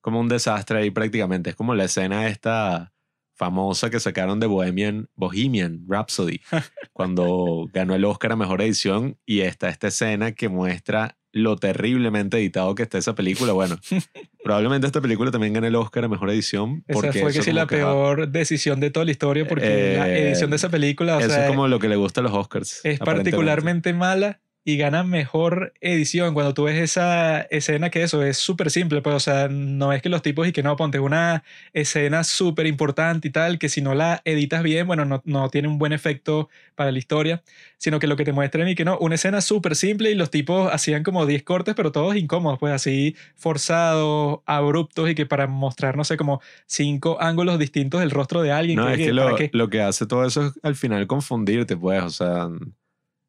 como 0.00 0.20
un 0.20 0.28
desastre 0.28 0.78
ahí 0.78 0.90
prácticamente. 0.90 1.50
Es 1.50 1.56
como 1.56 1.74
la 1.74 1.84
escena 1.84 2.26
esta 2.28 2.92
famosa 3.34 3.90
que 3.90 4.00
sacaron 4.00 4.40
de 4.40 4.46
Bohemian, 4.46 5.08
Bohemian 5.14 5.84
Rhapsody, 5.88 6.40
cuando 6.92 7.68
ganó 7.72 7.94
el 7.94 8.04
Oscar 8.04 8.32
a 8.32 8.36
Mejor 8.36 8.62
Edición 8.62 9.18
y 9.24 9.40
está 9.40 9.68
esta 9.68 9.88
escena 9.88 10.32
que 10.32 10.48
muestra 10.48 11.16
lo 11.32 11.56
terriblemente 11.56 12.36
editado 12.36 12.74
que 12.74 12.82
está 12.82 12.98
esa 12.98 13.14
película. 13.14 13.52
Bueno, 13.52 13.78
probablemente 14.44 14.86
esta 14.86 15.00
película 15.00 15.30
también 15.30 15.54
gane 15.54 15.68
el 15.68 15.74
Oscar 15.74 16.04
a 16.04 16.08
Mejor 16.08 16.30
Edición. 16.30 16.84
Porque 16.86 17.08
esa 17.08 17.20
fue 17.20 17.32
que 17.32 17.42
sí 17.42 17.52
la 17.52 17.66
peor 17.66 18.28
decisión 18.28 18.80
de 18.80 18.90
toda 18.90 19.04
la 19.04 19.10
historia 19.10 19.46
porque 19.48 19.96
la 19.96 20.08
eh, 20.10 20.28
edición 20.28 20.50
de 20.50 20.56
esa 20.56 20.68
película... 20.68 21.18
eso 21.18 21.34
es 21.34 21.48
como 21.48 21.68
lo 21.68 21.78
que 21.78 21.88
le 21.88 21.96
gusta 21.96 22.20
a 22.20 22.24
los 22.24 22.32
Oscars. 22.32 22.80
Es 22.84 22.98
particularmente 22.98 23.92
mala 23.94 24.41
y 24.64 24.76
gana 24.76 25.02
mejor 25.02 25.74
edición 25.80 26.34
cuando 26.34 26.54
tú 26.54 26.64
ves 26.64 26.78
esa 26.78 27.40
escena 27.42 27.90
que 27.90 28.02
eso 28.02 28.22
es 28.22 28.36
súper 28.36 28.70
simple, 28.70 29.02
pues 29.02 29.16
o 29.16 29.20
sea, 29.20 29.48
no 29.48 29.92
es 29.92 30.02
que 30.02 30.08
los 30.08 30.22
tipos 30.22 30.46
y 30.46 30.52
que 30.52 30.62
no, 30.62 30.76
ponte 30.76 31.00
una 31.00 31.42
escena 31.72 32.22
súper 32.22 32.66
importante 32.66 33.26
y 33.26 33.30
tal, 33.32 33.58
que 33.58 33.68
si 33.68 33.82
no 33.82 33.94
la 33.94 34.22
editas 34.24 34.62
bien, 34.62 34.86
bueno, 34.86 35.04
no, 35.04 35.20
no, 35.24 35.48
tiene 35.48 35.66
un 35.66 35.78
buen 35.78 35.92
efecto 35.92 36.48
para 36.76 36.92
la 36.92 36.98
historia, 36.98 37.42
sino 37.76 37.98
que 37.98 38.06
lo 38.06 38.16
que 38.16 38.24
te 38.24 38.32
muestran 38.32 38.68
y 38.68 38.76
que 38.76 38.84
no, 38.84 38.96
una 38.98 39.16
escena 39.16 39.40
súper 39.40 39.74
simple 39.74 40.12
y 40.12 40.14
los 40.14 40.30
tipos 40.30 40.72
hacían 40.72 41.02
como 41.02 41.26
10 41.26 41.42
cortes, 41.42 41.74
pero 41.74 41.90
todos 41.90 42.14
incómodos, 42.14 42.60
pues 42.60 42.72
así 42.72 43.16
forzados, 43.34 44.40
abruptos 44.46 45.10
y 45.10 45.16
que 45.16 45.26
para 45.26 45.48
mostrar, 45.48 45.96
no 45.96 46.04
sé, 46.04 46.16
como 46.16 46.40
cinco 46.66 47.18
ángulos 47.20 47.58
distintos 47.58 48.00
del 48.00 48.12
rostro 48.12 48.42
de 48.42 48.52
alguien. 48.52 48.76
No, 48.76 48.88
es 48.88 48.98
que, 48.98 49.12
lo, 49.12 49.36
lo 49.52 49.68
que 49.70 49.82
hace 49.82 50.06
todo 50.06 50.24
eso 50.24 50.46
es 50.46 50.52
al 50.62 50.76
final 50.76 51.08
confundirte, 51.08 51.76
pues, 51.76 52.02
o 52.02 52.10
sea 52.10 52.48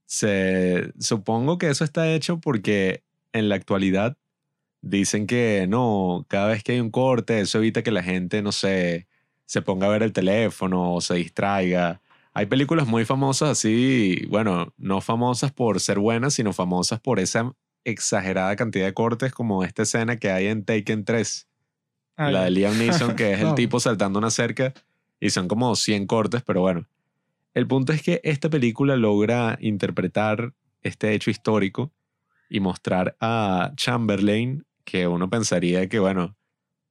se, 0.05 0.91
supongo 0.99 1.57
que 1.57 1.69
eso 1.69 1.83
está 1.83 2.11
hecho 2.11 2.39
porque 2.39 3.03
en 3.31 3.49
la 3.49 3.55
actualidad 3.55 4.17
dicen 4.81 5.27
que 5.27 5.65
no, 5.67 6.25
cada 6.27 6.47
vez 6.47 6.63
que 6.63 6.73
hay 6.73 6.79
un 6.79 6.91
corte, 6.91 7.39
eso 7.39 7.57
evita 7.57 7.83
que 7.83 7.91
la 7.91 8.03
gente, 8.03 8.41
no 8.41 8.51
sé, 8.51 9.07
se 9.45 9.61
ponga 9.61 9.87
a 9.87 9.89
ver 9.89 10.03
el 10.03 10.13
teléfono 10.13 10.93
o 10.93 11.01
se 11.01 11.15
distraiga. 11.15 12.01
Hay 12.33 12.47
películas 12.47 12.87
muy 12.87 13.05
famosas 13.05 13.49
así, 13.49 14.25
bueno, 14.29 14.73
no 14.77 15.01
famosas 15.01 15.51
por 15.51 15.79
ser 15.79 15.99
buenas, 15.99 16.33
sino 16.33 16.53
famosas 16.53 16.99
por 16.99 17.19
esa 17.19 17.53
exagerada 17.85 18.55
cantidad 18.55 18.85
de 18.85 18.93
cortes 18.93 19.33
como 19.33 19.63
esta 19.63 19.83
escena 19.83 20.17
que 20.17 20.31
hay 20.31 20.47
en 20.47 20.65
Taken 20.65 21.05
3. 21.05 21.47
Ah, 22.15 22.31
la 22.31 22.43
de 22.43 22.51
Liam 22.51 22.77
Neeson, 22.77 23.15
que 23.15 23.33
es 23.33 23.39
el 23.41 23.55
tipo 23.55 23.79
saltando 23.79 24.19
una 24.19 24.29
cerca 24.29 24.73
y 25.19 25.29
son 25.29 25.47
como 25.47 25.75
100 25.75 26.07
cortes, 26.07 26.41
pero 26.45 26.61
bueno. 26.61 26.85
El 27.53 27.67
punto 27.67 27.93
es 27.93 28.01
que 28.01 28.19
esta 28.23 28.49
película 28.49 28.95
logra 28.95 29.57
interpretar 29.61 30.53
este 30.81 31.13
hecho 31.13 31.29
histórico 31.29 31.91
y 32.49 32.59
mostrar 32.59 33.15
a 33.19 33.71
Chamberlain 33.75 34.65
que 34.83 35.07
uno 35.07 35.29
pensaría 35.29 35.87
que, 35.87 35.99
bueno, 35.99 36.35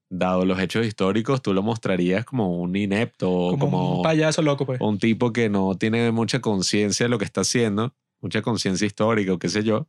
dado 0.09 0.45
los 0.45 0.59
hechos 0.61 0.87
históricos, 0.87 1.43
tú 1.43 1.55
lo 1.55 1.63
mostrarías 1.63 2.25
como 2.25 2.61
un 2.61 2.77
inepto 2.77 3.29
como, 3.29 3.59
como 3.59 3.97
un 3.97 4.03
payaso 4.03 4.43
loco, 4.43 4.67
pues. 4.67 4.81
Un 4.81 4.99
tipo 4.99 5.33
que 5.33 5.49
no 5.49 5.75
tiene 5.77 6.13
mucha 6.13 6.41
conciencia 6.41 7.07
de 7.07 7.11
lo 7.11 7.19
que 7.19 7.25
está 7.25 7.41
haciendo, 7.41 7.95
mucha 8.21 8.43
conciencia 8.43 8.87
histórica 8.87 9.33
o 9.33 9.39
qué 9.39 9.49
sé 9.49 9.65
yo. 9.65 9.89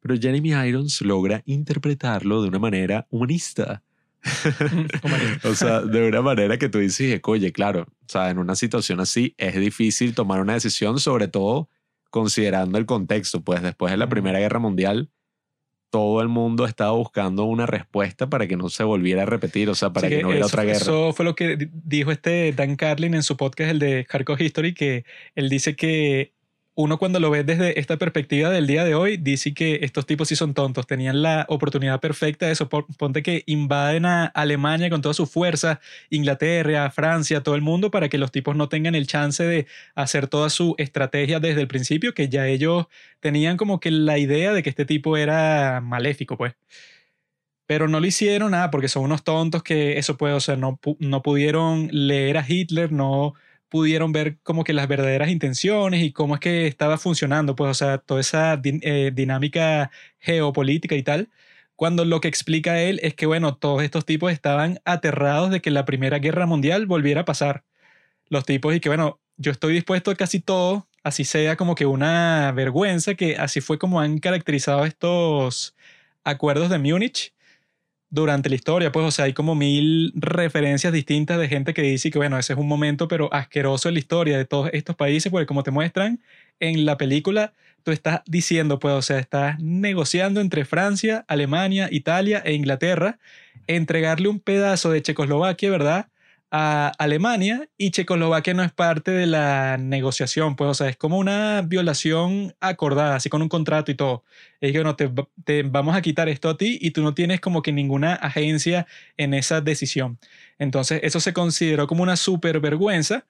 Pero 0.00 0.16
Jeremy 0.20 0.50
Irons 0.68 1.00
logra 1.00 1.42
interpretarlo 1.46 2.42
de 2.42 2.48
una 2.48 2.58
manera 2.58 3.06
humanista 3.10 3.82
o 5.44 5.54
sea, 5.54 5.80
de 5.80 6.08
una 6.08 6.22
manera 6.22 6.58
que 6.58 6.68
tú 6.68 6.78
dices, 6.78 7.20
oye, 7.24 7.52
claro, 7.52 7.82
o 7.82 8.08
sea, 8.08 8.30
en 8.30 8.38
una 8.38 8.54
situación 8.54 9.00
así 9.00 9.34
es 9.38 9.54
difícil 9.56 10.14
tomar 10.14 10.40
una 10.40 10.54
decisión, 10.54 11.00
sobre 11.00 11.28
todo 11.28 11.68
considerando 12.10 12.78
el 12.78 12.86
contexto, 12.86 13.42
pues 13.42 13.62
después 13.62 13.90
de 13.90 13.96
la 13.96 14.08
Primera 14.08 14.38
Guerra 14.38 14.58
Mundial, 14.58 15.10
todo 15.90 16.22
el 16.22 16.28
mundo 16.28 16.64
estaba 16.64 16.92
buscando 16.92 17.44
una 17.44 17.66
respuesta 17.66 18.28
para 18.30 18.46
que 18.46 18.56
no 18.56 18.70
se 18.70 18.84
volviera 18.84 19.22
a 19.22 19.26
repetir, 19.26 19.68
o 19.68 19.74
sea, 19.74 19.92
para 19.92 20.08
que, 20.08 20.22
no 20.22 20.28
hubiera 20.28 20.46
otra 20.46 20.64
guerra. 20.64 20.78
Eso 20.78 21.12
fue 21.12 21.24
lo 21.24 21.34
que 21.34 21.68
dijo 21.70 22.10
este 22.10 22.52
Dan 22.52 22.76
Carlin 22.76 23.14
en 23.14 23.22
su 23.22 23.36
podcast, 23.36 23.70
el 23.70 23.78
de 23.78 24.06
Hardcore 24.08 24.44
History, 24.44 24.74
que 24.74 25.04
él 25.34 25.48
dice 25.50 25.76
que 25.76 26.32
uno 26.74 26.98
cuando 26.98 27.20
lo 27.20 27.30
ve 27.30 27.44
desde 27.44 27.78
esta 27.78 27.98
perspectiva 27.98 28.48
del 28.48 28.66
día 28.66 28.84
de 28.84 28.94
hoy, 28.94 29.18
dice 29.18 29.52
que 29.52 29.80
estos 29.82 30.06
tipos 30.06 30.28
sí 30.28 30.36
son 30.36 30.54
tontos, 30.54 30.86
tenían 30.86 31.20
la 31.20 31.44
oportunidad 31.48 32.00
perfecta 32.00 32.46
de 32.46 32.52
eso. 32.52 32.68
Ponte 32.68 33.22
que 33.22 33.42
invaden 33.46 34.06
a 34.06 34.26
Alemania 34.26 34.88
con 34.88 35.02
toda 35.02 35.12
su 35.12 35.26
fuerza, 35.26 35.80
Inglaterra, 36.08 36.90
Francia, 36.90 37.42
todo 37.42 37.56
el 37.56 37.60
mundo, 37.60 37.90
para 37.90 38.08
que 38.08 38.16
los 38.16 38.32
tipos 38.32 38.56
no 38.56 38.68
tengan 38.70 38.94
el 38.94 39.06
chance 39.06 39.44
de 39.44 39.66
hacer 39.94 40.28
toda 40.28 40.48
su 40.48 40.74
estrategia 40.78 41.40
desde 41.40 41.60
el 41.60 41.68
principio, 41.68 42.14
que 42.14 42.28
ya 42.30 42.46
ellos 42.46 42.86
tenían 43.20 43.58
como 43.58 43.78
que 43.78 43.90
la 43.90 44.18
idea 44.18 44.52
de 44.54 44.62
que 44.62 44.70
este 44.70 44.86
tipo 44.86 45.18
era 45.18 45.80
maléfico, 45.82 46.38
pues. 46.38 46.54
Pero 47.66 47.88
no 47.88 48.00
lo 48.00 48.06
hicieron 48.06 48.50
nada 48.52 48.70
porque 48.70 48.88
son 48.88 49.04
unos 49.04 49.24
tontos 49.24 49.62
que 49.62 49.98
eso 49.98 50.16
puede, 50.16 50.34
o 50.34 50.40
sea, 50.40 50.56
no, 50.56 50.80
no 50.98 51.22
pudieron 51.22 51.88
leer 51.92 52.38
a 52.38 52.44
Hitler, 52.46 52.92
no 52.92 53.34
pudieron 53.72 54.12
ver 54.12 54.36
como 54.42 54.64
que 54.64 54.74
las 54.74 54.86
verdaderas 54.86 55.30
intenciones 55.30 56.02
y 56.02 56.12
cómo 56.12 56.34
es 56.34 56.40
que 56.42 56.66
estaba 56.66 56.98
funcionando, 56.98 57.56
pues, 57.56 57.70
o 57.70 57.74
sea, 57.74 57.96
toda 57.96 58.20
esa 58.20 58.60
eh, 58.62 59.12
dinámica 59.14 59.90
geopolítica 60.18 60.94
y 60.94 61.02
tal, 61.02 61.30
cuando 61.74 62.04
lo 62.04 62.20
que 62.20 62.28
explica 62.28 62.82
él 62.82 63.00
es 63.02 63.14
que, 63.14 63.24
bueno, 63.24 63.56
todos 63.56 63.82
estos 63.82 64.04
tipos 64.04 64.30
estaban 64.30 64.78
aterrados 64.84 65.50
de 65.50 65.62
que 65.62 65.70
la 65.70 65.86
Primera 65.86 66.18
Guerra 66.18 66.44
Mundial 66.44 66.84
volviera 66.84 67.22
a 67.22 67.24
pasar. 67.24 67.64
Los 68.28 68.44
tipos 68.44 68.74
y 68.74 68.80
que, 68.80 68.90
bueno, 68.90 69.20
yo 69.38 69.52
estoy 69.52 69.72
dispuesto 69.72 70.10
a 70.10 70.16
casi 70.16 70.40
todo, 70.40 70.86
así 71.02 71.24
sea 71.24 71.56
como 71.56 71.74
que 71.74 71.86
una 71.86 72.52
vergüenza, 72.52 73.14
que 73.14 73.36
así 73.36 73.62
fue 73.62 73.78
como 73.78 74.00
han 74.00 74.18
caracterizado 74.18 74.84
estos 74.84 75.74
acuerdos 76.24 76.68
de 76.68 76.78
Múnich, 76.78 77.32
durante 78.12 78.50
la 78.50 78.56
historia, 78.56 78.92
pues, 78.92 79.06
o 79.06 79.10
sea, 79.10 79.24
hay 79.24 79.32
como 79.32 79.54
mil 79.54 80.12
referencias 80.14 80.92
distintas 80.92 81.38
de 81.40 81.48
gente 81.48 81.72
que 81.72 81.80
dice 81.80 82.10
que, 82.10 82.18
bueno, 82.18 82.38
ese 82.38 82.52
es 82.52 82.58
un 82.58 82.68
momento, 82.68 83.08
pero 83.08 83.32
asqueroso 83.32 83.88
en 83.88 83.94
la 83.94 84.00
historia 84.00 84.36
de 84.36 84.44
todos 84.44 84.68
estos 84.74 84.96
países, 84.96 85.32
porque 85.32 85.46
como 85.46 85.62
te 85.62 85.70
muestran 85.70 86.20
en 86.60 86.84
la 86.84 86.98
película, 86.98 87.54
tú 87.82 87.90
estás 87.90 88.20
diciendo, 88.26 88.78
pues, 88.78 88.94
o 88.94 89.00
sea, 89.00 89.18
estás 89.18 89.58
negociando 89.60 90.42
entre 90.42 90.66
Francia, 90.66 91.24
Alemania, 91.26 91.88
Italia 91.90 92.42
e 92.44 92.52
Inglaterra, 92.52 93.18
entregarle 93.66 94.28
un 94.28 94.40
pedazo 94.40 94.90
de 94.90 95.00
Checoslovaquia, 95.00 95.70
¿verdad? 95.70 96.08
A 96.54 96.92
Alemania 96.98 97.66
y 97.78 97.92
Checoslovaquia 97.92 98.52
no 98.52 98.62
es 98.62 98.70
parte 98.72 99.10
de 99.10 99.26
la 99.26 99.78
negociación, 99.78 100.54
pues, 100.54 100.68
o 100.70 100.74
sea, 100.74 100.88
es 100.90 100.98
como 100.98 101.16
una 101.16 101.62
violación 101.62 102.54
acordada, 102.60 103.16
así 103.16 103.30
con 103.30 103.40
un 103.40 103.48
contrato 103.48 103.90
y 103.90 103.94
todo. 103.94 104.22
Es 104.60 104.72
que, 104.72 104.78
bueno, 104.78 104.94
te, 104.94 105.10
te, 105.44 105.62
vamos 105.62 105.96
a 105.96 106.02
quitar 106.02 106.28
esto 106.28 106.50
a 106.50 106.58
ti 106.58 106.78
y 106.80 106.90
tú 106.90 107.02
no 107.02 107.14
tienes 107.14 107.40
como 107.40 107.62
que 107.62 107.72
ninguna 107.72 108.14
agencia 108.14 108.86
en 109.16 109.32
esa 109.32 109.62
decisión. 109.62 110.18
Entonces, 110.58 111.00
eso 111.02 111.20
se 111.20 111.32
consideró 111.32 111.86
como 111.86 112.02
una 112.02 112.16
super 112.16 112.60
vergüenza 112.60 113.24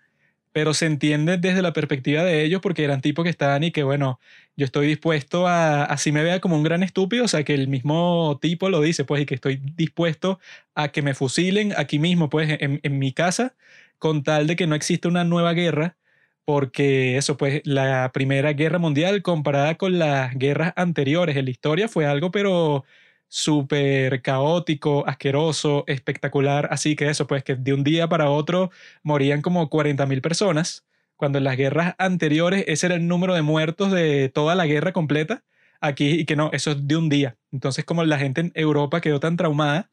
pero 0.52 0.74
se 0.74 0.86
entiende 0.86 1.38
desde 1.38 1.62
la 1.62 1.72
perspectiva 1.72 2.22
de 2.24 2.44
ellos 2.44 2.60
porque 2.60 2.84
eran 2.84 3.00
tipos 3.00 3.24
que 3.24 3.30
estaban 3.30 3.64
y 3.64 3.72
que, 3.72 3.82
bueno, 3.82 4.20
yo 4.56 4.64
estoy 4.66 4.86
dispuesto 4.86 5.46
a, 5.48 5.84
así 5.84 6.12
me 6.12 6.22
vea 6.22 6.40
como 6.40 6.56
un 6.56 6.62
gran 6.62 6.82
estúpido, 6.82 7.24
o 7.24 7.28
sea, 7.28 7.44
que 7.44 7.54
el 7.54 7.68
mismo 7.68 8.38
tipo 8.40 8.68
lo 8.70 8.80
dice, 8.82 9.04
pues, 9.04 9.22
y 9.22 9.26
que 9.26 9.34
estoy 9.34 9.56
dispuesto 9.76 10.38
a 10.74 10.88
que 10.88 11.02
me 11.02 11.14
fusilen 11.14 11.72
aquí 11.76 11.98
mismo, 11.98 12.28
pues, 12.30 12.56
en, 12.60 12.80
en 12.82 12.98
mi 12.98 13.12
casa, 13.12 13.54
con 13.98 14.22
tal 14.22 14.46
de 14.46 14.56
que 14.56 14.66
no 14.66 14.74
exista 14.74 15.08
una 15.08 15.24
nueva 15.24 15.52
guerra, 15.54 15.96
porque 16.44 17.16
eso, 17.16 17.36
pues, 17.36 17.62
la 17.64 18.10
Primera 18.12 18.52
Guerra 18.52 18.78
Mundial 18.78 19.22
comparada 19.22 19.76
con 19.76 19.98
las 19.98 20.34
guerras 20.36 20.72
anteriores 20.76 21.36
en 21.36 21.44
la 21.46 21.50
historia 21.50 21.88
fue 21.88 22.06
algo, 22.06 22.30
pero 22.30 22.84
súper 23.32 24.20
caótico, 24.20 25.08
asqueroso, 25.08 25.84
espectacular. 25.86 26.68
Así 26.70 26.94
que 26.96 27.08
eso, 27.08 27.26
pues 27.26 27.42
que 27.42 27.54
de 27.56 27.72
un 27.72 27.82
día 27.82 28.06
para 28.06 28.28
otro 28.28 28.70
morían 29.02 29.40
como 29.40 29.70
40.000 29.70 30.20
personas, 30.20 30.84
cuando 31.16 31.38
en 31.38 31.44
las 31.44 31.56
guerras 31.56 31.94
anteriores 31.96 32.64
ese 32.68 32.86
era 32.86 32.94
el 32.96 33.08
número 33.08 33.32
de 33.34 33.40
muertos 33.40 33.90
de 33.90 34.28
toda 34.28 34.54
la 34.54 34.66
guerra 34.66 34.92
completa. 34.92 35.42
Aquí, 35.80 36.10
y 36.10 36.24
que 36.26 36.36
no, 36.36 36.50
eso 36.52 36.72
es 36.72 36.86
de 36.86 36.96
un 36.96 37.08
día. 37.08 37.36
Entonces, 37.52 37.86
como 37.86 38.04
la 38.04 38.18
gente 38.18 38.42
en 38.42 38.52
Europa 38.54 39.00
quedó 39.00 39.18
tan 39.18 39.36
traumada, 39.38 39.88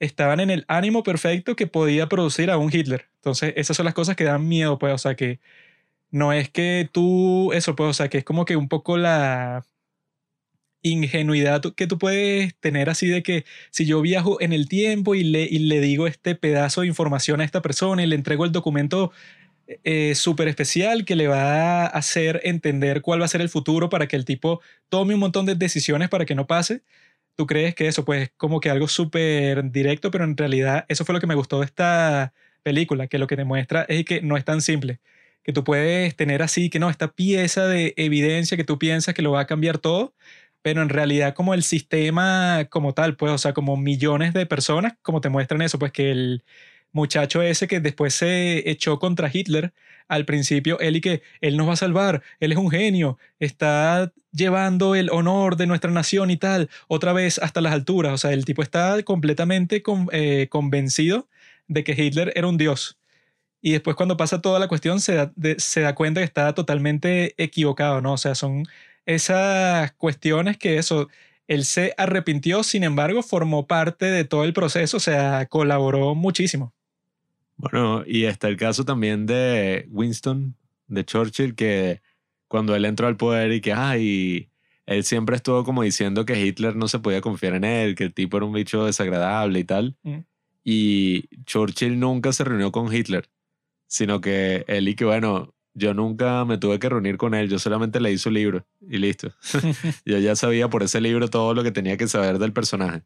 estaban 0.00 0.40
en 0.40 0.50
el 0.50 0.64
ánimo 0.68 1.04
perfecto 1.04 1.56
que 1.56 1.68
podía 1.68 2.08
producir 2.08 2.50
a 2.50 2.58
un 2.58 2.70
Hitler. 2.74 3.06
Entonces, 3.16 3.54
esas 3.56 3.76
son 3.76 3.86
las 3.86 3.94
cosas 3.94 4.16
que 4.16 4.24
dan 4.24 4.48
miedo, 4.48 4.78
pues, 4.78 4.92
o 4.92 4.98
sea, 4.98 5.14
que 5.14 5.40
no 6.10 6.32
es 6.32 6.50
que 6.50 6.88
tú, 6.92 7.52
eso, 7.52 7.76
pues, 7.76 7.90
o 7.90 7.94
sea, 7.94 8.08
que 8.08 8.18
es 8.18 8.24
como 8.24 8.44
que 8.44 8.56
un 8.56 8.68
poco 8.68 8.96
la 8.98 9.64
ingenuidad 10.90 11.62
que 11.74 11.86
tú 11.86 11.98
puedes 11.98 12.54
tener 12.56 12.90
así 12.90 13.08
de 13.08 13.22
que 13.22 13.44
si 13.70 13.86
yo 13.86 14.00
viajo 14.00 14.40
en 14.40 14.52
el 14.52 14.68
tiempo 14.68 15.14
y 15.14 15.24
le, 15.24 15.42
y 15.44 15.58
le 15.60 15.80
digo 15.80 16.06
este 16.06 16.34
pedazo 16.34 16.82
de 16.82 16.88
información 16.88 17.40
a 17.40 17.44
esta 17.44 17.62
persona 17.62 18.02
y 18.02 18.06
le 18.06 18.16
entrego 18.16 18.44
el 18.44 18.52
documento 18.52 19.12
eh, 19.82 20.14
súper 20.14 20.46
especial 20.48 21.04
que 21.04 21.16
le 21.16 21.26
va 21.26 21.84
a 21.84 21.86
hacer 21.86 22.40
entender 22.44 23.02
cuál 23.02 23.20
va 23.20 23.24
a 23.24 23.28
ser 23.28 23.40
el 23.40 23.48
futuro 23.48 23.88
para 23.88 24.06
que 24.06 24.14
el 24.16 24.24
tipo 24.24 24.60
tome 24.88 25.14
un 25.14 25.20
montón 25.20 25.44
de 25.44 25.56
decisiones 25.56 26.08
para 26.08 26.24
que 26.24 26.36
no 26.36 26.46
pase. 26.46 26.82
¿Tú 27.36 27.46
crees 27.46 27.74
que 27.74 27.88
eso, 27.88 28.04
pues, 28.04 28.30
como 28.36 28.60
que 28.60 28.70
algo 28.70 28.88
súper 28.88 29.70
directo, 29.70 30.10
pero 30.10 30.24
en 30.24 30.36
realidad 30.36 30.86
eso 30.88 31.04
fue 31.04 31.14
lo 31.14 31.20
que 31.20 31.26
me 31.26 31.34
gustó 31.34 31.60
de 31.60 31.66
esta 31.66 32.32
película, 32.62 33.08
que 33.08 33.18
lo 33.18 33.26
que 33.26 33.36
demuestra 33.36 33.84
es 33.88 34.04
que 34.04 34.22
no 34.22 34.36
es 34.36 34.44
tan 34.44 34.62
simple, 34.62 35.00
que 35.42 35.52
tú 35.52 35.64
puedes 35.64 36.16
tener 36.16 36.42
así, 36.42 36.70
que 36.70 36.78
no, 36.78 36.90
esta 36.90 37.12
pieza 37.12 37.66
de 37.66 37.94
evidencia 37.96 38.56
que 38.56 38.64
tú 38.64 38.78
piensas 38.78 39.14
que 39.14 39.22
lo 39.22 39.32
va 39.32 39.40
a 39.40 39.46
cambiar 39.46 39.78
todo, 39.78 40.14
pero 40.66 40.82
en 40.82 40.88
realidad 40.88 41.32
como 41.32 41.54
el 41.54 41.62
sistema 41.62 42.66
como 42.70 42.92
tal, 42.92 43.14
pues, 43.14 43.30
o 43.30 43.38
sea, 43.38 43.52
como 43.52 43.76
millones 43.76 44.34
de 44.34 44.46
personas, 44.46 44.94
como 45.00 45.20
te 45.20 45.28
muestran 45.28 45.62
eso, 45.62 45.78
pues 45.78 45.92
que 45.92 46.10
el, 46.10 46.42
muchacho 46.90 47.40
ese 47.40 47.68
que 47.68 47.78
después 47.78 48.14
se 48.14 48.68
echó 48.68 48.98
contra 48.98 49.30
Hitler, 49.32 49.72
al 50.08 50.24
principio 50.24 50.80
él 50.80 50.96
y 50.96 51.00
que 51.00 51.22
él 51.40 51.56
nos 51.56 51.68
va 51.68 51.74
a 51.74 51.76
salvar, 51.76 52.20
él 52.40 52.50
es 52.50 52.58
un 52.58 52.68
genio, 52.68 53.16
está 53.38 54.12
llevando 54.32 54.96
el 54.96 55.08
honor 55.10 55.56
de 55.56 55.68
nuestra 55.68 55.92
nación 55.92 56.32
y 56.32 56.36
tal, 56.36 56.68
otra 56.88 57.12
vez 57.12 57.38
hasta 57.38 57.60
las 57.60 57.72
alturas, 57.72 58.12
o 58.12 58.18
sea, 58.18 58.32
el 58.32 58.44
tipo 58.44 58.60
está 58.62 59.00
completamente 59.04 59.84
eh, 60.10 60.48
convencido 60.50 61.28
de 61.68 61.84
que 61.84 61.92
Hitler 61.92 62.32
era 62.34 62.48
un 62.48 62.56
dios. 62.58 62.98
Y 63.62 63.72
después 63.72 63.96
cuando 63.96 64.16
pasa 64.16 64.40
toda 64.42 64.58
la 64.58 64.68
cuestión 64.68 65.00
se 65.00 65.14
da, 65.14 65.32
se 65.58 65.80
da 65.80 65.94
cuenta 65.94 66.20
que 66.20 66.24
está 66.24 66.54
totalmente 66.54 67.34
equivocado, 67.42 68.00
¿no? 68.00 68.14
O 68.14 68.18
sea, 68.18 68.34
son 68.34 68.64
esas 69.06 69.92
cuestiones 69.92 70.58
que 70.58 70.78
eso, 70.78 71.08
él 71.46 71.64
se 71.64 71.94
arrepintió, 71.96 72.62
sin 72.62 72.84
embargo, 72.84 73.22
formó 73.22 73.66
parte 73.66 74.06
de 74.06 74.24
todo 74.24 74.44
el 74.44 74.52
proceso, 74.52 74.98
o 74.98 75.00
sea, 75.00 75.46
colaboró 75.46 76.14
muchísimo. 76.14 76.74
Bueno, 77.56 78.02
y 78.06 78.24
está 78.24 78.48
el 78.48 78.56
caso 78.56 78.84
también 78.84 79.24
de 79.24 79.86
Winston, 79.90 80.56
de 80.88 81.04
Churchill, 81.04 81.54
que 81.54 82.02
cuando 82.48 82.74
él 82.74 82.84
entró 82.84 83.06
al 83.06 83.16
poder 83.16 83.52
y 83.52 83.60
que, 83.60 83.72
ay, 83.72 84.50
él 84.84 85.04
siempre 85.04 85.36
estuvo 85.36 85.64
como 85.64 85.82
diciendo 85.82 86.24
que 86.24 86.38
Hitler 86.38 86.76
no 86.76 86.86
se 86.88 86.98
podía 86.98 87.20
confiar 87.20 87.54
en 87.54 87.64
él, 87.64 87.94
que 87.94 88.04
el 88.04 88.14
tipo 88.14 88.36
era 88.36 88.46
un 88.46 88.52
bicho 88.52 88.84
desagradable 88.84 89.58
y 89.58 89.64
tal. 89.64 89.96
Mm. 90.02 90.18
Y 90.64 91.28
Churchill 91.44 91.98
nunca 91.98 92.32
se 92.32 92.44
reunió 92.44 92.72
con 92.72 92.92
Hitler, 92.92 93.30
sino 93.86 94.20
que 94.20 94.64
él 94.68 94.88
y 94.88 94.94
que, 94.94 95.04
bueno, 95.04 95.54
yo 95.76 95.92
nunca 95.92 96.44
me 96.46 96.56
tuve 96.56 96.78
que 96.78 96.88
reunir 96.88 97.18
con 97.18 97.34
él, 97.34 97.50
yo 97.50 97.58
solamente 97.58 98.00
leí 98.00 98.16
su 98.16 98.30
libro 98.30 98.66
y 98.80 98.96
listo. 98.96 99.30
yo 100.06 100.18
ya 100.18 100.34
sabía 100.34 100.68
por 100.70 100.82
ese 100.82 101.02
libro 101.02 101.28
todo 101.28 101.52
lo 101.52 101.62
que 101.62 101.70
tenía 101.70 101.98
que 101.98 102.08
saber 102.08 102.38
del 102.38 102.54
personaje. 102.54 103.02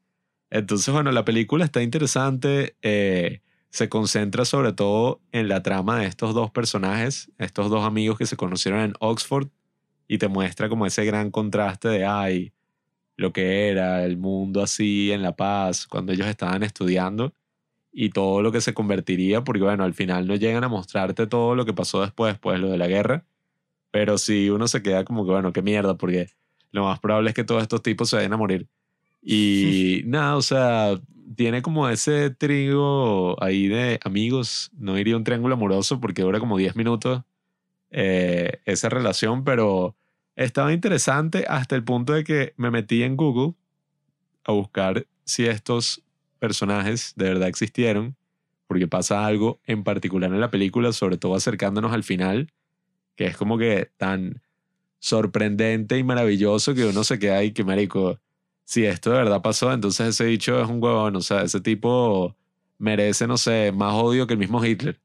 Entonces, 0.50 0.94
bueno, 0.94 1.10
la 1.10 1.24
película 1.24 1.64
está 1.64 1.82
interesante. 1.82 2.76
Eh, 2.82 3.40
se 3.70 3.88
concentra 3.88 4.44
sobre 4.44 4.72
todo 4.72 5.20
en 5.32 5.48
la 5.48 5.62
trama 5.62 5.98
de 5.98 6.06
estos 6.06 6.32
dos 6.32 6.52
personajes, 6.52 7.30
estos 7.38 7.70
dos 7.70 7.84
amigos 7.84 8.18
que 8.18 8.26
se 8.26 8.36
conocieron 8.36 8.80
en 8.80 8.94
Oxford, 9.00 9.48
y 10.06 10.18
te 10.18 10.28
muestra 10.28 10.68
como 10.68 10.86
ese 10.86 11.04
gran 11.04 11.30
contraste 11.30 11.88
de, 11.88 12.04
ay, 12.04 12.52
lo 13.16 13.32
que 13.32 13.68
era 13.68 14.04
el 14.04 14.16
mundo 14.16 14.62
así 14.62 15.10
en 15.12 15.22
La 15.22 15.36
Paz, 15.36 15.86
cuando 15.86 16.12
ellos 16.12 16.26
estaban 16.28 16.62
estudiando, 16.62 17.34
y 17.92 18.10
todo 18.10 18.42
lo 18.42 18.52
que 18.52 18.60
se 18.60 18.74
convertiría, 18.74 19.42
porque 19.42 19.62
bueno, 19.62 19.84
al 19.84 19.94
final 19.94 20.26
no 20.26 20.36
llegan 20.36 20.64
a 20.64 20.68
mostrarte 20.68 21.26
todo 21.26 21.54
lo 21.54 21.64
que 21.64 21.72
pasó 21.72 22.00
después, 22.02 22.38
pues 22.38 22.60
lo 22.60 22.70
de 22.70 22.78
la 22.78 22.86
guerra, 22.86 23.24
pero 23.90 24.18
sí 24.18 24.50
uno 24.50 24.68
se 24.68 24.82
queda 24.82 25.04
como 25.04 25.24
que, 25.24 25.32
bueno, 25.32 25.52
qué 25.52 25.62
mierda, 25.62 25.96
porque 25.96 26.28
lo 26.72 26.84
más 26.84 27.00
probable 27.00 27.30
es 27.30 27.34
que 27.34 27.44
todos 27.44 27.62
estos 27.62 27.82
tipos 27.82 28.08
se 28.08 28.16
vayan 28.16 28.32
a 28.32 28.36
morir. 28.36 28.68
Y 29.22 30.02
nada, 30.06 30.36
o 30.36 30.42
sea, 30.42 31.00
tiene 31.36 31.62
como 31.62 31.88
ese 31.88 32.30
trigo 32.30 33.42
ahí 33.42 33.68
de 33.68 34.00
amigos. 34.04 34.70
No 34.76 34.98
iría 34.98 35.16
un 35.16 35.24
triángulo 35.24 35.54
amoroso 35.54 36.00
porque 36.00 36.22
dura 36.22 36.40
como 36.40 36.56
10 36.56 36.76
minutos 36.76 37.22
eh, 37.90 38.60
esa 38.64 38.88
relación, 38.88 39.44
pero 39.44 39.96
estaba 40.36 40.72
interesante 40.72 41.44
hasta 41.48 41.76
el 41.76 41.84
punto 41.84 42.12
de 42.12 42.24
que 42.24 42.54
me 42.56 42.70
metí 42.70 43.02
en 43.02 43.16
Google 43.16 43.54
a 44.44 44.52
buscar 44.52 45.06
si 45.24 45.46
estos 45.46 46.02
personajes 46.40 47.12
de 47.14 47.26
verdad 47.26 47.48
existieron, 47.48 48.16
porque 48.66 48.88
pasa 48.88 49.24
algo 49.26 49.60
en 49.64 49.84
particular 49.84 50.32
en 50.32 50.40
la 50.40 50.50
película, 50.50 50.92
sobre 50.92 51.18
todo 51.18 51.36
acercándonos 51.36 51.92
al 51.92 52.02
final, 52.02 52.52
que 53.16 53.26
es 53.26 53.36
como 53.36 53.58
que 53.58 53.90
tan 53.96 54.42
sorprendente 54.98 55.98
y 55.98 56.04
maravilloso 56.04 56.74
que 56.74 56.84
uno 56.86 57.04
se 57.04 57.18
queda 57.18 57.38
ahí 57.38 57.52
que 57.52 57.64
marico 57.64 58.18
si 58.64 58.84
esto 58.84 59.10
de 59.10 59.16
verdad 59.16 59.42
pasó, 59.42 59.72
entonces 59.72 60.08
ese 60.08 60.26
dicho 60.26 60.60
es 60.62 60.68
un 60.68 60.82
huevón, 60.82 61.16
o 61.16 61.20
sea, 61.20 61.42
ese 61.42 61.60
tipo 61.60 62.36
merece, 62.78 63.26
no 63.26 63.36
sé, 63.36 63.72
más 63.72 63.94
odio 63.94 64.28
que 64.28 64.34
el 64.34 64.38
mismo 64.38 64.64
Hitler. 64.64 65.00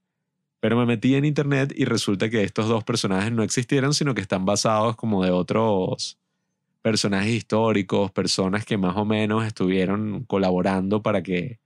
Pero 0.60 0.78
me 0.78 0.86
metí 0.86 1.16
en 1.16 1.26
internet 1.26 1.74
y 1.76 1.86
resulta 1.86 2.30
que 2.30 2.44
estos 2.44 2.68
dos 2.68 2.84
personajes 2.84 3.32
no 3.32 3.42
existieron, 3.42 3.94
sino 3.96 4.14
que 4.14 4.22
están 4.22 4.46
basados 4.46 4.96
como 4.96 5.24
de 5.24 5.32
otros 5.32 6.20
personajes 6.86 7.34
históricos, 7.34 8.12
personas 8.12 8.64
que 8.64 8.78
más 8.78 8.96
o 8.96 9.06
menos 9.06 9.44
estuvieron 9.44 10.24
colaborando 10.26 11.02
para 11.02 11.24
que 11.24 11.60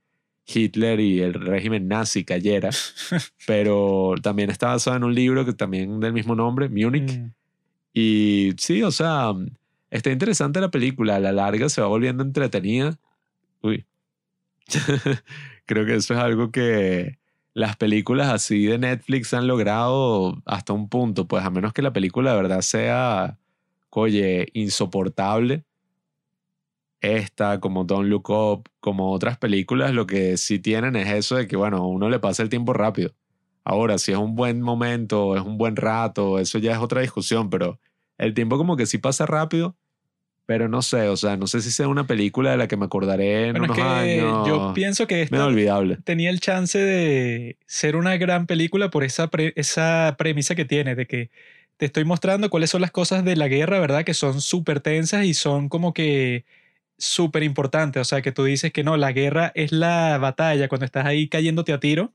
Hitler 0.46 0.98
y 0.98 1.20
el 1.20 1.34
régimen 1.34 1.88
nazi 1.88 2.24
cayera. 2.24 2.70
Pero 3.46 4.14
también 4.22 4.48
está 4.48 4.68
basado 4.68 4.96
en 4.96 5.04
un 5.04 5.14
libro 5.14 5.44
que 5.44 5.52
también 5.52 6.00
del 6.00 6.14
mismo 6.14 6.34
nombre, 6.34 6.70
Múnich. 6.70 7.18
Mm. 7.18 7.32
Y 7.92 8.52
sí, 8.56 8.82
o 8.82 8.90
sea, 8.90 9.34
Está 9.90 10.10
interesante 10.10 10.60
la 10.60 10.70
película, 10.70 11.16
a 11.16 11.20
la 11.20 11.32
larga 11.32 11.68
se 11.68 11.80
va 11.80 11.88
volviendo 11.88 12.22
entretenida. 12.22 12.98
Uy. 13.60 13.84
Creo 15.66 15.84
que 15.84 15.96
eso 15.96 16.14
es 16.14 16.20
algo 16.20 16.52
que 16.52 17.18
las 17.54 17.76
películas 17.76 18.28
así 18.28 18.66
de 18.66 18.78
Netflix 18.78 19.34
han 19.34 19.48
logrado 19.48 20.40
hasta 20.46 20.72
un 20.72 20.88
punto, 20.88 21.26
pues 21.26 21.44
a 21.44 21.50
menos 21.50 21.72
que 21.72 21.82
la 21.82 21.92
película 21.92 22.30
de 22.30 22.36
verdad 22.36 22.60
sea, 22.60 23.36
oye, 23.98 24.48
insoportable. 24.52 25.64
Esta, 27.00 27.60
como 27.60 27.84
Don't 27.84 28.08
Look 28.08 28.28
Up, 28.30 28.68
como 28.78 29.12
otras 29.12 29.38
películas, 29.38 29.92
lo 29.92 30.06
que 30.06 30.36
sí 30.36 30.58
tienen 30.58 30.96
es 30.96 31.08
eso 31.08 31.36
de 31.36 31.46
que, 31.48 31.56
bueno, 31.56 31.78
a 31.78 31.86
uno 31.86 32.10
le 32.10 32.18
pasa 32.18 32.42
el 32.42 32.50
tiempo 32.50 32.72
rápido. 32.72 33.14
Ahora, 33.64 33.98
si 33.98 34.12
es 34.12 34.18
un 34.18 34.34
buen 34.34 34.60
momento, 34.60 35.36
es 35.36 35.42
un 35.42 35.56
buen 35.56 35.76
rato, 35.76 36.38
eso 36.38 36.58
ya 36.58 36.72
es 36.72 36.78
otra 36.78 37.00
discusión, 37.00 37.50
pero 37.50 37.78
el 38.18 38.34
tiempo 38.34 38.58
como 38.58 38.76
que 38.76 38.86
sí 38.86 38.98
pasa 38.98 39.26
rápido, 39.26 39.76
pero 40.44 40.68
no 40.68 40.82
sé, 40.82 41.08
o 41.08 41.16
sea, 41.16 41.36
no 41.36 41.46
sé 41.46 41.60
si 41.60 41.70
sea 41.70 41.86
una 41.88 42.06
película 42.06 42.50
de 42.50 42.56
la 42.56 42.68
que 42.68 42.76
me 42.76 42.84
acordaré 42.84 43.48
en 43.48 43.62
unos 43.62 43.78
años. 43.78 44.48
Yo 44.48 44.72
pienso 44.74 45.06
que 45.06 45.22
esta 45.22 45.46
olvidable. 45.46 45.98
tenía 46.04 46.28
el 46.28 46.40
chance 46.40 46.78
de 46.78 47.56
ser 47.66 47.96
una 47.96 48.16
gran 48.16 48.46
película 48.46 48.90
por 48.90 49.04
esa, 49.04 49.30
esa 49.54 50.16
premisa 50.18 50.54
que 50.54 50.64
tiene, 50.64 50.94
de 50.96 51.06
que 51.06 51.30
te 51.80 51.86
estoy 51.86 52.04
mostrando 52.04 52.50
cuáles 52.50 52.68
son 52.70 52.82
las 52.82 52.90
cosas 52.90 53.24
de 53.24 53.36
la 53.36 53.48
guerra, 53.48 53.80
¿verdad? 53.80 54.04
Que 54.04 54.12
son 54.12 54.42
súper 54.42 54.80
tensas 54.80 55.24
y 55.24 55.32
son 55.32 55.70
como 55.70 55.94
que 55.94 56.44
súper 56.98 57.42
importantes. 57.42 58.02
O 58.02 58.04
sea, 58.04 58.22
que 58.22 58.32
tú 58.32 58.44
dices 58.44 58.72
que 58.72 58.84
no, 58.84 58.98
la 58.98 59.12
guerra 59.12 59.52
es 59.54 59.72
la 59.72 60.18
batalla, 60.18 60.68
cuando 60.68 60.84
estás 60.84 61.06
ahí 61.06 61.28
cayéndote 61.28 61.72
a 61.72 61.80
tiro 61.80 62.12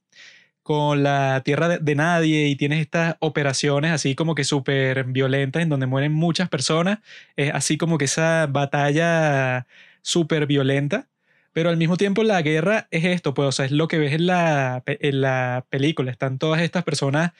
con 0.63 1.03
la 1.03 1.41
tierra 1.45 1.79
de, 1.79 1.95
nadie 1.95 2.47
y 2.47 2.55
tienes 2.57 2.79
estas 2.81 3.17
operaciones 3.19 3.91
así 3.91 4.15
como 4.15 4.35
que 4.35 4.43
súper 4.43 5.05
violentas 5.05 5.63
en 5.63 5.69
donde 5.69 5.87
mueren 5.87 6.13
muchas 6.13 6.49
personas, 6.49 6.99
es 7.35 7.51
así 7.53 7.77
como 7.77 7.97
que 7.97 8.05
esa 8.05 8.47
batalla 8.47 9.67
súper 10.03 10.47
violenta, 10.47 11.07
pero 11.53 11.69
al 11.69 11.77
mismo 11.77 11.97
tiempo 11.97 12.23
la 12.23 12.41
guerra 12.41 12.87
es 12.91 13.05
esto, 13.05 13.33
pues, 13.33 13.49
o 13.49 13.51
sea, 13.51 13.65
es 13.65 13.71
lo 13.71 13.87
que 13.87 13.99
ves 13.99 14.13
en 14.13 14.27
la, 14.27 14.83
en 14.87 15.21
la 15.21 15.65
película, 15.69 16.11
están 16.11 16.39
todas 16.39 16.61
estas 16.61 16.83
personas 16.83 17.33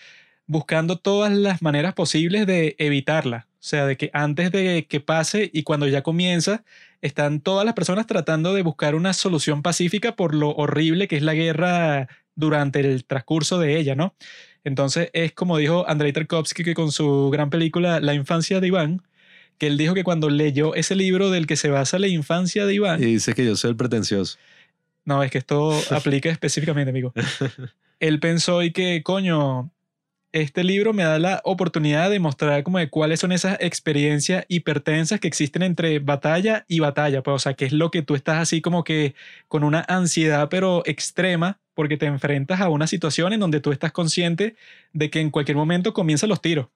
buscando 0.48 0.98
todas 0.98 1.32
las 1.32 1.62
maneras 1.62 1.94
posibles 1.94 2.46
de 2.46 2.76
evitarla, 2.78 3.48
o 3.54 3.68
sea, 3.68 3.86
de 3.86 3.98
que 3.98 4.10
antes 4.14 4.52
de 4.52 4.86
que 4.88 5.00
pase 5.00 5.50
y 5.52 5.64
cuando 5.64 5.88
ya 5.88 6.04
comienza, 6.04 6.64
están 7.02 7.40
todas 7.40 7.66
las 7.66 7.74
personas 7.74 8.08
tratando 8.08 8.54
de 8.54 8.62
buscar 8.62 8.96
una 8.96 9.14
solución 9.14 9.62
pacífica 9.62 10.16
por 10.16 10.36
lo 10.36 10.50
horrible 10.52 11.08
que 11.08 11.18
es 11.18 11.24
la 11.24 11.34
guerra 11.34 12.08
durante 12.36 12.80
el 12.80 13.06
transcurso 13.06 13.60
de 13.60 13.78
ella, 13.78 13.96
¿no? 13.96 14.16
Entonces 14.64 15.10
es 15.14 15.32
como 15.32 15.58
dijo 15.58 15.88
Andrei 15.88 16.12
Tarkovsky 16.12 16.64
que 16.64 16.74
con 16.74 16.92
su 16.92 17.30
gran 17.32 17.50
película 17.50 18.00
La 18.00 18.14
infancia 18.14 18.60
de 18.60 18.68
Iván, 18.68 19.02
que 19.58 19.68
él 19.68 19.78
dijo 19.78 19.94
que 19.94 20.04
cuando 20.04 20.30
leyó 20.30 20.76
ese 20.76 20.96
libro 20.96 21.30
del 21.30 21.48
que 21.48 21.56
se 21.56 21.70
basa 21.70 22.00
la 22.00 22.08
infancia 22.08 22.66
de 22.66 22.74
Iván... 22.74 23.02
Y 23.02 23.06
dice 23.06 23.34
que 23.34 23.46
yo 23.46 23.56
soy 23.56 23.72
el 23.72 23.78
pretencioso. 23.78 24.38
No, 25.06 25.24
es 25.24 25.32
que 25.32 25.38
esto 25.38 25.80
aplica 25.92 26.30
específicamente, 26.30 26.90
amigo. 26.90 27.14
Él 28.00 28.20
pensó 28.20 28.64
y 28.64 28.72
que, 28.72 29.02
coño, 29.04 29.72
este 30.36 30.66
libro 30.66 30.92
me 30.92 31.04
da 31.04 31.18
la 31.18 31.40
oportunidad 31.46 32.10
de 32.10 32.20
mostrar 32.20 32.62
como 32.64 32.78
de 32.78 32.90
cuáles 32.90 33.22
son 33.22 33.32
esas 33.32 33.58
experiencias 33.62 34.46
hipertensas 34.50 35.22
que 35.22 35.30
existen 35.30 35.62
entre 35.64 36.00
batalla 36.00 36.66
y 36.68 36.82
batalla, 36.82 37.24
pues, 37.24 37.36
o 37.36 37.40
sea, 37.40 37.54
qué 37.54 37.64
es 37.64 37.72
lo 37.72 37.90
que 37.90 38.02
tú 38.02 38.16
estás 38.16 38.40
así 38.40 38.60
como 38.62 38.84
que 38.84 39.16
con 39.48 39.64
una 39.64 39.86
ansiedad 39.88 40.50
pero 40.50 40.84
extrema 40.86 41.62
porque 41.74 41.96
te 41.96 42.06
enfrentas 42.06 42.60
a 42.60 42.68
una 42.68 42.86
situación 42.86 43.32
en 43.32 43.40
donde 43.40 43.62
tú 43.62 43.72
estás 43.72 43.94
consciente 43.94 44.58
de 44.92 45.10
que 45.10 45.22
en 45.22 45.30
cualquier 45.30 45.56
momento 45.56 45.94
comienzan 45.94 46.30
los 46.30 46.42
tiros. 46.42 46.68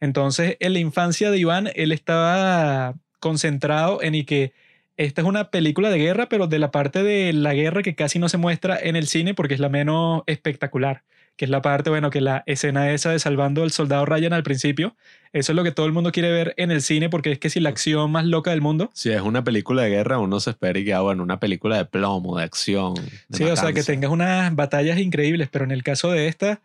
Entonces, 0.00 0.56
en 0.60 0.72
la 0.72 0.78
infancia 0.78 1.30
de 1.30 1.38
Iván, 1.38 1.68
él 1.74 1.92
estaba 1.92 2.94
concentrado 3.20 4.02
en 4.02 4.14
y 4.14 4.24
que 4.24 4.54
esta 4.96 5.20
es 5.20 5.26
una 5.26 5.50
película 5.50 5.90
de 5.90 5.98
guerra, 5.98 6.28
pero 6.30 6.46
de 6.46 6.58
la 6.58 6.70
parte 6.70 7.02
de 7.02 7.34
la 7.34 7.52
guerra 7.52 7.82
que 7.82 7.94
casi 7.94 8.18
no 8.18 8.30
se 8.30 8.38
muestra 8.38 8.78
en 8.80 8.96
el 8.96 9.08
cine 9.08 9.34
porque 9.34 9.54
es 9.54 9.60
la 9.60 9.68
menos 9.68 10.22
espectacular, 10.26 11.02
que 11.36 11.46
es 11.46 11.50
la 11.50 11.62
parte, 11.62 11.90
bueno, 11.90 12.10
que 12.10 12.20
la 12.20 12.44
escena 12.46 12.90
esa 12.90 13.10
de 13.10 13.18
salvando 13.18 13.62
al 13.62 13.72
soldado 13.72 14.06
Ryan 14.06 14.32
al 14.32 14.42
principio, 14.42 14.96
eso 15.32 15.52
es 15.52 15.56
lo 15.56 15.64
que 15.64 15.72
todo 15.72 15.86
el 15.86 15.92
mundo 15.92 16.12
quiere 16.12 16.30
ver 16.30 16.54
en 16.56 16.70
el 16.70 16.80
cine 16.80 17.08
porque 17.08 17.32
es 17.32 17.38
que 17.38 17.50
si 17.50 17.58
la 17.58 17.70
acción 17.70 18.10
más 18.12 18.24
loca 18.24 18.52
del 18.52 18.60
mundo. 18.60 18.90
Si 18.94 19.10
es 19.10 19.20
una 19.20 19.42
película 19.42 19.82
de 19.82 19.90
guerra, 19.90 20.18
uno 20.18 20.38
se 20.38 20.50
espera 20.50 20.78
y 20.78 20.84
que, 20.84 20.94
ah, 20.94 21.00
bueno, 21.00 21.22
una 21.22 21.40
película 21.40 21.76
de 21.76 21.84
plomo, 21.86 22.38
de 22.38 22.44
acción. 22.44 22.94
de 22.94 23.38
sí, 23.38 23.44
o 23.44 23.56
sea, 23.56 23.72
que 23.72 23.82
tengas 23.82 24.10
unas 24.10 24.54
batallas 24.54 24.98
increíbles, 24.98 25.48
pero 25.50 25.64
en 25.64 25.72
el 25.72 25.82
caso 25.82 26.10
de 26.10 26.28
esta 26.28 26.60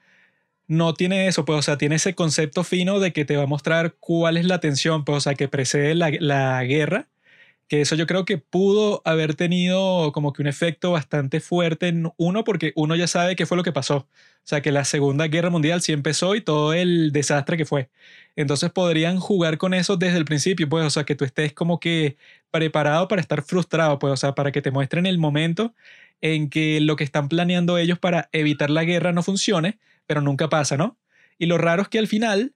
no 0.68 0.94
tiene 0.94 1.28
eso, 1.28 1.46
pues, 1.46 1.58
o 1.58 1.62
sea, 1.64 1.80
tiene 1.80 1.96
ese 1.96 2.14
concepto 2.14 2.64
fino 2.64 3.00
de 3.00 3.12
que 3.12 3.26
te 3.26 3.36
va 3.36 3.44
a 3.44 3.48
mostrar 3.48 3.96
cuál 4.00 4.38
es 4.38 4.46
la 4.46 4.60
tensión, 4.60 5.04
pues, 5.04 5.18
o 5.18 5.22
sea, 5.22 5.34
que 5.34 5.48
precede 5.48 5.96
la, 5.96 6.12
la 6.20 6.64
guerra, 6.64 7.08
que 7.70 7.82
eso 7.82 7.96
yo 7.96 8.08
creo 8.08 8.26
que 8.26 8.40
pudo 8.40 9.04
haber 9.06 9.36
tenido 9.36 10.12
como 10.12 10.34
que 10.34 10.42
un 10.42 10.48
efecto 10.48 10.92
bastante 10.92 11.40
fuerte 11.40 11.88
en 11.90 12.12
uno, 12.18 12.44
porque 12.44 12.74
uno 12.76 12.96
ya 12.96 13.08
sabe 13.08 13.36
qué 13.36 13.46
fue 13.46 13.58
lo 13.58 13.64
que 13.64 13.72
pasó. 13.72 13.98
O 13.98 14.08
sea, 14.44 14.62
que 14.62 14.72
la 14.72 14.86
Segunda 14.86 15.28
Guerra 15.28 15.52
Mundial 15.52 15.82
sí 15.82 15.94
empezó 15.94 16.36
y 16.36 16.42
todo 16.42 16.74
el 16.74 17.12
desastre 17.12 17.58
que 17.58 17.66
fue. 17.66 17.90
Entonces 18.36 18.72
podrían 18.72 19.20
jugar 19.20 19.60
con 19.60 19.76
eso 19.76 19.98
desde 19.98 20.18
el 20.18 20.26
principio, 20.26 20.68
pues, 20.68 20.84
o 20.86 20.90
sea, 20.90 21.04
que 21.04 21.16
tú 21.16 21.26
estés 21.26 21.54
como 21.54 21.80
que 21.80 22.18
preparado 22.50 23.08
para 23.08 23.22
estar 23.22 23.44
frustrado, 23.44 24.00
pues, 24.00 24.14
o 24.14 24.18
sea, 24.18 24.34
para 24.34 24.52
que 24.52 24.64
te 24.64 24.72
muestren 24.72 25.06
el 25.06 25.20
momento 25.20 25.76
en 26.22 26.50
que 26.50 26.82
lo 26.82 26.96
que 26.96 27.04
están 27.04 27.30
planeando 27.30 27.78
ellos 27.78 28.00
para 28.00 28.30
evitar 28.32 28.72
la 28.72 28.84
guerra 28.84 29.14
no 29.14 29.22
funcione, 29.22 29.78
pero 30.08 30.22
nunca 30.22 30.50
pasa, 30.50 30.76
¿no? 30.76 30.98
Y 31.38 31.46
lo 31.46 31.60
raro 31.60 31.84
es 31.84 31.88
que 31.88 32.00
al 32.00 32.08
final 32.08 32.54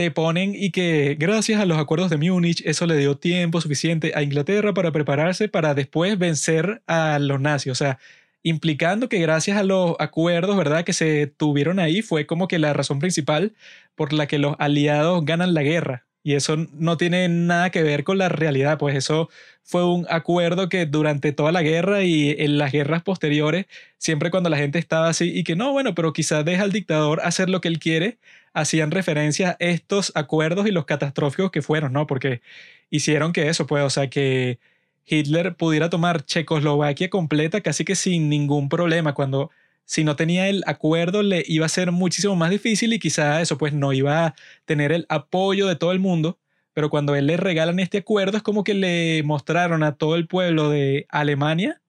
te 0.00 0.10
ponen 0.10 0.54
y 0.56 0.70
que 0.70 1.14
gracias 1.18 1.60
a 1.60 1.66
los 1.66 1.76
acuerdos 1.76 2.08
de 2.08 2.16
Múnich 2.16 2.62
eso 2.64 2.86
le 2.86 2.96
dio 2.96 3.18
tiempo 3.18 3.60
suficiente 3.60 4.12
a 4.14 4.22
Inglaterra 4.22 4.72
para 4.72 4.92
prepararse 4.92 5.46
para 5.46 5.74
después 5.74 6.18
vencer 6.18 6.80
a 6.86 7.18
los 7.18 7.38
nazis, 7.38 7.72
o 7.72 7.74
sea, 7.74 7.98
implicando 8.42 9.10
que 9.10 9.18
gracias 9.18 9.58
a 9.58 9.62
los 9.62 9.96
acuerdos, 9.98 10.56
¿verdad? 10.56 10.84
Que 10.84 10.94
se 10.94 11.26
tuvieron 11.26 11.78
ahí 11.78 12.00
fue 12.00 12.24
como 12.24 12.48
que 12.48 12.58
la 12.58 12.72
razón 12.72 12.98
principal 12.98 13.52
por 13.94 14.14
la 14.14 14.26
que 14.26 14.38
los 14.38 14.56
aliados 14.58 15.22
ganan 15.26 15.52
la 15.52 15.62
guerra. 15.62 16.06
Y 16.22 16.32
eso 16.32 16.56
no 16.72 16.96
tiene 16.96 17.28
nada 17.28 17.68
que 17.68 17.82
ver 17.82 18.02
con 18.02 18.16
la 18.16 18.30
realidad, 18.30 18.78
pues 18.78 18.96
eso 18.96 19.28
fue 19.62 19.84
un 19.84 20.06
acuerdo 20.08 20.70
que 20.70 20.86
durante 20.86 21.32
toda 21.32 21.52
la 21.52 21.60
guerra 21.62 22.04
y 22.04 22.34
en 22.38 22.56
las 22.56 22.72
guerras 22.72 23.02
posteriores, 23.02 23.66
siempre 23.98 24.30
cuando 24.30 24.48
la 24.48 24.56
gente 24.56 24.78
estaba 24.78 25.08
así 25.10 25.30
y 25.30 25.44
que 25.44 25.56
no, 25.56 25.72
bueno, 25.72 25.94
pero 25.94 26.14
quizás 26.14 26.42
deja 26.44 26.62
al 26.62 26.72
dictador 26.72 27.20
hacer 27.22 27.50
lo 27.50 27.60
que 27.60 27.68
él 27.68 27.78
quiere, 27.78 28.18
hacían 28.52 28.90
referencia 28.90 29.50
a 29.50 29.56
estos 29.60 30.12
acuerdos 30.14 30.66
y 30.66 30.70
los 30.70 30.84
catastróficos 30.84 31.50
que 31.50 31.62
fueron, 31.62 31.92
¿no? 31.92 32.06
Porque 32.06 32.42
hicieron 32.90 33.32
que 33.32 33.48
eso, 33.48 33.66
pues, 33.66 33.84
o 33.84 33.90
sea, 33.90 34.08
que 34.10 34.58
Hitler 35.06 35.56
pudiera 35.56 35.90
tomar 35.90 36.24
Checoslovaquia 36.24 37.10
completa 37.10 37.60
casi 37.60 37.84
que 37.84 37.96
sin 37.96 38.28
ningún 38.28 38.68
problema, 38.68 39.14
cuando 39.14 39.50
si 39.84 40.04
no 40.04 40.14
tenía 40.14 40.48
el 40.48 40.62
acuerdo 40.66 41.22
le 41.22 41.42
iba 41.48 41.66
a 41.66 41.68
ser 41.68 41.90
muchísimo 41.90 42.36
más 42.36 42.50
difícil 42.50 42.92
y 42.92 43.00
quizá 43.00 43.40
eso 43.40 43.58
pues 43.58 43.72
no 43.72 43.92
iba 43.92 44.26
a 44.26 44.34
tener 44.64 44.92
el 44.92 45.04
apoyo 45.08 45.66
de 45.66 45.74
todo 45.74 45.90
el 45.92 45.98
mundo, 45.98 46.38
pero 46.74 46.90
cuando 46.90 47.16
él 47.16 47.26
le 47.26 47.36
regalan 47.36 47.80
este 47.80 47.98
acuerdo 47.98 48.36
es 48.36 48.42
como 48.44 48.62
que 48.62 48.74
le 48.74 49.22
mostraron 49.24 49.82
a 49.82 49.96
todo 49.96 50.14
el 50.14 50.28
pueblo 50.28 50.70
de 50.70 51.06
Alemania 51.08 51.80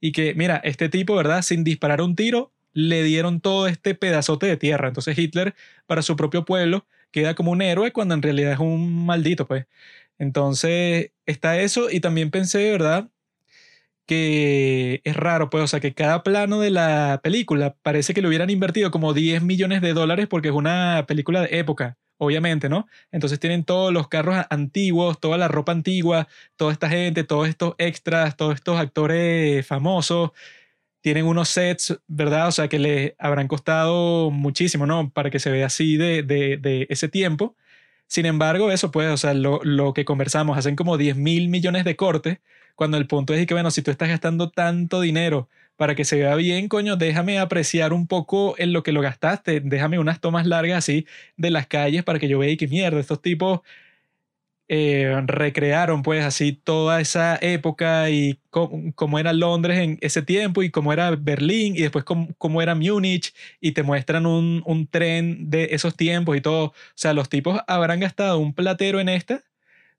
y 0.00 0.12
que 0.12 0.34
mira, 0.34 0.60
este 0.64 0.88
tipo, 0.88 1.14
¿verdad? 1.14 1.42
Sin 1.42 1.64
disparar 1.64 2.00
un 2.00 2.16
tiro, 2.16 2.52
le 2.76 3.02
dieron 3.02 3.40
todo 3.40 3.66
este 3.68 3.94
pedazote 3.94 4.46
de 4.46 4.56
tierra. 4.58 4.88
Entonces 4.88 5.18
Hitler 5.18 5.54
para 5.86 6.02
su 6.02 6.14
propio 6.16 6.44
pueblo 6.44 6.86
queda 7.10 7.34
como 7.34 7.52
un 7.52 7.62
héroe 7.62 7.92
cuando 7.92 8.14
en 8.14 8.22
realidad 8.22 8.52
es 8.52 8.58
un 8.58 9.06
maldito, 9.06 9.46
pues. 9.46 9.66
Entonces 10.18 11.12
está 11.26 11.58
eso 11.60 11.90
y 11.90 12.00
también 12.00 12.30
pensé, 12.30 12.70
¿verdad? 12.70 13.10
que 14.06 15.00
es 15.04 15.16
raro, 15.16 15.50
pues, 15.50 15.64
o 15.64 15.66
sea, 15.66 15.80
que 15.80 15.94
cada 15.94 16.22
plano 16.22 16.60
de 16.60 16.70
la 16.70 17.20
película 17.22 17.76
parece 17.82 18.14
que 18.14 18.22
le 18.22 18.28
hubieran 18.28 18.50
invertido 18.50 18.90
como 18.90 19.12
10 19.14 19.42
millones 19.42 19.80
de 19.82 19.94
dólares 19.94 20.28
porque 20.28 20.48
es 20.48 20.54
una 20.54 21.04
película 21.08 21.42
de 21.42 21.58
época, 21.58 21.98
obviamente, 22.18 22.68
¿no? 22.68 22.86
Entonces 23.10 23.40
tienen 23.40 23.64
todos 23.64 23.92
los 23.92 24.08
carros 24.08 24.36
antiguos, 24.50 25.18
toda 25.20 25.38
la 25.38 25.48
ropa 25.48 25.72
antigua, 25.72 26.28
toda 26.56 26.72
esta 26.72 26.88
gente, 26.88 27.24
todos 27.24 27.48
estos 27.48 27.74
extras, 27.78 28.36
todos 28.36 28.54
estos 28.54 28.78
actores 28.78 29.66
famosos. 29.66 30.30
Tienen 31.06 31.26
unos 31.26 31.50
sets, 31.50 32.00
¿verdad? 32.08 32.48
O 32.48 32.50
sea, 32.50 32.66
que 32.66 32.80
le 32.80 33.14
habrán 33.20 33.46
costado 33.46 34.32
muchísimo, 34.32 34.86
¿no? 34.86 35.08
Para 35.10 35.30
que 35.30 35.38
se 35.38 35.52
vea 35.52 35.66
así 35.66 35.96
de, 35.96 36.24
de, 36.24 36.56
de 36.56 36.88
ese 36.90 37.08
tiempo. 37.08 37.54
Sin 38.08 38.26
embargo, 38.26 38.72
eso 38.72 38.90
pues, 38.90 39.08
o 39.12 39.16
sea, 39.16 39.32
lo, 39.32 39.60
lo 39.62 39.94
que 39.94 40.04
conversamos, 40.04 40.58
hacen 40.58 40.74
como 40.74 40.98
10 40.98 41.16
mil 41.16 41.48
millones 41.48 41.84
de 41.84 41.94
cortes, 41.94 42.40
cuando 42.74 42.96
el 42.96 43.06
punto 43.06 43.34
es 43.34 43.46
que, 43.46 43.54
bueno, 43.54 43.70
si 43.70 43.82
tú 43.82 43.92
estás 43.92 44.08
gastando 44.08 44.50
tanto 44.50 45.00
dinero 45.00 45.48
para 45.76 45.94
que 45.94 46.04
se 46.04 46.16
vea 46.16 46.34
bien, 46.34 46.66
coño, 46.68 46.96
déjame 46.96 47.38
apreciar 47.38 47.92
un 47.92 48.08
poco 48.08 48.56
en 48.58 48.72
lo 48.72 48.82
que 48.82 48.90
lo 48.90 49.00
gastaste, 49.00 49.60
déjame 49.60 50.00
unas 50.00 50.20
tomas 50.20 50.44
largas 50.44 50.78
así 50.78 51.06
de 51.36 51.52
las 51.52 51.68
calles 51.68 52.02
para 52.02 52.18
que 52.18 52.26
yo 52.26 52.40
vea 52.40 52.50
y 52.50 52.56
que 52.56 52.66
mierda, 52.66 52.98
estos 52.98 53.22
tipos 53.22 53.60
eh, 54.68 55.22
recrearon 55.26 56.02
pues 56.02 56.24
así 56.24 56.52
toda 56.52 57.00
esa 57.00 57.38
época 57.40 58.10
y 58.10 58.40
cómo, 58.50 59.18
era 59.18 59.32
Londres 59.32 59.78
en 59.78 59.98
ese 60.00 60.22
tiempo 60.22 60.62
y 60.62 60.70
cómo 60.70 60.92
era 60.92 61.10
Berlín 61.12 61.76
y 61.76 61.82
después 61.82 62.04
cómo, 62.04 62.62
era 62.62 62.74
Múnich 62.74 63.34
y 63.60 63.72
te 63.72 63.82
muestran 63.82 64.26
un, 64.26 64.62
un 64.66 64.86
tren 64.88 65.50
de 65.50 65.68
esos 65.72 65.96
tiempos 65.96 66.36
y 66.36 66.40
todo. 66.40 66.66
O 66.66 66.74
sea, 66.94 67.12
los 67.12 67.28
tipos 67.28 67.60
habrán 67.68 68.00
gastado 68.00 68.38
un 68.38 68.54
platero 68.54 68.98
en 69.00 69.08
esta, 69.08 69.44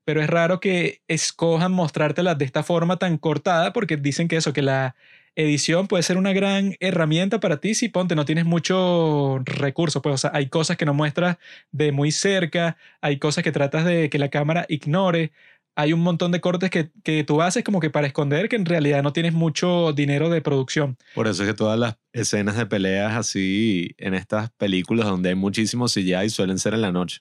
pero 0.04 0.22
es 0.22 0.28
raro 0.28 0.60
que 0.60 1.02
escojan 1.08 1.72
mostrártelas 1.72 2.38
de 2.38 2.44
esta 2.44 2.62
forma 2.62 2.98
tan 2.98 3.18
cortada 3.18 3.72
porque 3.72 3.96
dicen 3.96 4.28
que 4.28 4.36
eso, 4.36 4.52
que 4.52 4.62
la 4.62 4.96
edición 5.38 5.86
puede 5.86 6.02
ser 6.02 6.16
una 6.18 6.32
gran 6.32 6.74
herramienta 6.80 7.38
para 7.38 7.58
ti 7.60 7.74
si 7.74 7.88
ponte 7.88 8.14
no 8.16 8.24
tienes 8.24 8.44
mucho 8.44 9.38
recurso, 9.44 10.02
pues 10.02 10.14
o 10.14 10.18
sea, 10.18 10.30
hay 10.34 10.48
cosas 10.48 10.76
que 10.76 10.84
no 10.84 10.94
muestras 10.94 11.36
de 11.70 11.92
muy 11.92 12.10
cerca, 12.10 12.76
hay 13.00 13.18
cosas 13.18 13.44
que 13.44 13.52
tratas 13.52 13.84
de 13.84 14.10
que 14.10 14.18
la 14.18 14.30
cámara 14.30 14.66
ignore, 14.68 15.30
hay 15.76 15.92
un 15.92 16.00
montón 16.00 16.32
de 16.32 16.40
cortes 16.40 16.70
que, 16.70 16.90
que 17.04 17.22
tú 17.22 17.40
haces 17.40 17.62
como 17.62 17.78
que 17.78 17.88
para 17.88 18.08
esconder 18.08 18.48
que 18.48 18.56
en 18.56 18.64
realidad 18.66 19.00
no 19.04 19.12
tienes 19.12 19.32
mucho 19.32 19.92
dinero 19.92 20.28
de 20.28 20.40
producción. 20.40 20.96
Por 21.14 21.28
eso 21.28 21.44
es 21.44 21.48
que 21.50 21.54
todas 21.54 21.78
las 21.78 21.96
escenas 22.12 22.56
de 22.56 22.66
peleas 22.66 23.14
así 23.14 23.94
en 23.96 24.14
estas 24.14 24.50
películas 24.50 25.06
donde 25.06 25.28
hay 25.28 25.34
muchísimo 25.36 25.86
CGI 25.86 26.30
suelen 26.30 26.58
ser 26.58 26.74
en 26.74 26.80
la 26.82 26.90
noche. 26.90 27.20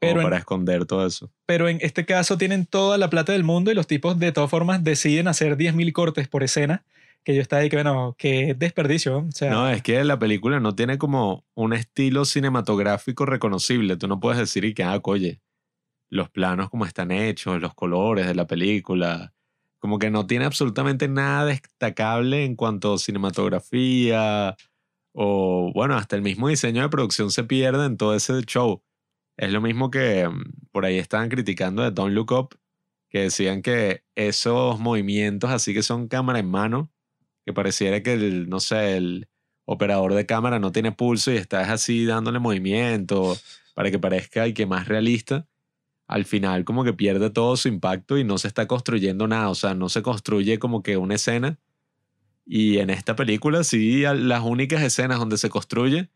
Pero 0.00 0.20
en- 0.20 0.24
para 0.24 0.38
esconder 0.38 0.86
todo 0.86 1.06
eso. 1.06 1.30
Pero 1.44 1.68
en 1.68 1.76
este 1.82 2.06
caso 2.06 2.38
tienen 2.38 2.64
toda 2.64 2.96
la 2.96 3.10
plata 3.10 3.32
del 3.32 3.44
mundo 3.44 3.70
y 3.70 3.74
los 3.74 3.86
tipos 3.86 4.18
de 4.18 4.32
todas 4.32 4.48
formas 4.50 4.82
deciden 4.82 5.28
hacer 5.28 5.58
10.000 5.58 5.92
cortes 5.92 6.26
por 6.26 6.42
escena, 6.42 6.84
que 7.24 7.34
yo 7.34 7.40
estaba 7.40 7.62
ahí 7.62 7.70
que, 7.70 7.76
bueno, 7.76 8.14
que 8.18 8.54
desperdicio. 8.54 9.26
No, 9.50 9.68
es 9.68 9.82
que 9.82 10.04
la 10.04 10.18
película 10.18 10.60
no 10.60 10.74
tiene 10.74 10.98
como 10.98 11.46
un 11.54 11.72
estilo 11.72 12.24
cinematográfico 12.24 13.24
reconocible. 13.24 13.96
Tú 13.96 14.08
no 14.08 14.20
puedes 14.20 14.38
decir 14.38 14.64
y 14.64 14.74
que, 14.74 14.84
ah, 14.84 15.00
oye, 15.02 15.40
los 16.10 16.30
planos 16.30 16.70
como 16.70 16.84
están 16.84 17.10
hechos, 17.10 17.60
los 17.60 17.74
colores 17.74 18.26
de 18.26 18.34
la 18.34 18.46
película, 18.46 19.34
como 19.78 19.98
que 19.98 20.10
no 20.10 20.26
tiene 20.26 20.44
absolutamente 20.44 21.08
nada 21.08 21.46
destacable 21.46 22.44
en 22.44 22.56
cuanto 22.56 22.94
a 22.94 22.98
cinematografía 22.98 24.56
o, 25.12 25.70
bueno, 25.74 25.96
hasta 25.96 26.16
el 26.16 26.22
mismo 26.22 26.48
diseño 26.48 26.82
de 26.82 26.88
producción 26.88 27.30
se 27.30 27.44
pierde 27.44 27.86
en 27.86 27.96
todo 27.96 28.14
ese 28.14 28.40
show. 28.42 28.82
Es 29.36 29.52
lo 29.52 29.60
mismo 29.60 29.90
que 29.90 30.28
mm, 30.28 30.70
por 30.72 30.84
ahí 30.84 30.98
estaban 30.98 31.28
criticando 31.28 31.82
de 31.82 31.90
Don't 31.90 32.14
Look 32.14 32.32
Up, 32.32 32.58
que 33.08 33.20
decían 33.20 33.62
que 33.62 34.04
esos 34.14 34.80
movimientos 34.80 35.50
así 35.50 35.72
que 35.72 35.82
son 35.82 36.08
cámara 36.08 36.40
en 36.40 36.50
mano, 36.50 36.92
que 37.44 37.52
pareciera 37.52 38.02
que 38.02 38.14
el, 38.14 38.48
no 38.48 38.60
sé, 38.60 38.96
el 38.96 39.28
operador 39.64 40.14
de 40.14 40.26
cámara 40.26 40.58
no 40.58 40.72
tiene 40.72 40.92
pulso 40.92 41.32
y 41.32 41.36
estás 41.36 41.68
así 41.70 42.04
dándole 42.04 42.38
movimiento 42.38 43.36
para 43.74 43.90
que 43.90 43.98
parezca 43.98 44.46
y 44.46 44.54
que 44.54 44.66
más 44.66 44.88
realista, 44.88 45.46
al 46.06 46.24
final 46.24 46.64
como 46.64 46.84
que 46.84 46.92
pierde 46.92 47.30
todo 47.30 47.56
su 47.56 47.68
impacto 47.68 48.18
y 48.18 48.24
no 48.24 48.38
se 48.38 48.48
está 48.48 48.66
construyendo 48.66 49.26
nada, 49.26 49.48
o 49.48 49.54
sea, 49.54 49.74
no 49.74 49.88
se 49.88 50.02
construye 50.02 50.58
como 50.58 50.82
que 50.82 50.96
una 50.96 51.14
escena. 51.14 51.58
Y 52.46 52.78
en 52.78 52.90
esta 52.90 53.16
película 53.16 53.64
sí, 53.64 54.02
las 54.02 54.42
únicas 54.42 54.82
escenas 54.82 55.18
donde 55.18 55.38
se 55.38 55.48
construye 55.48 56.10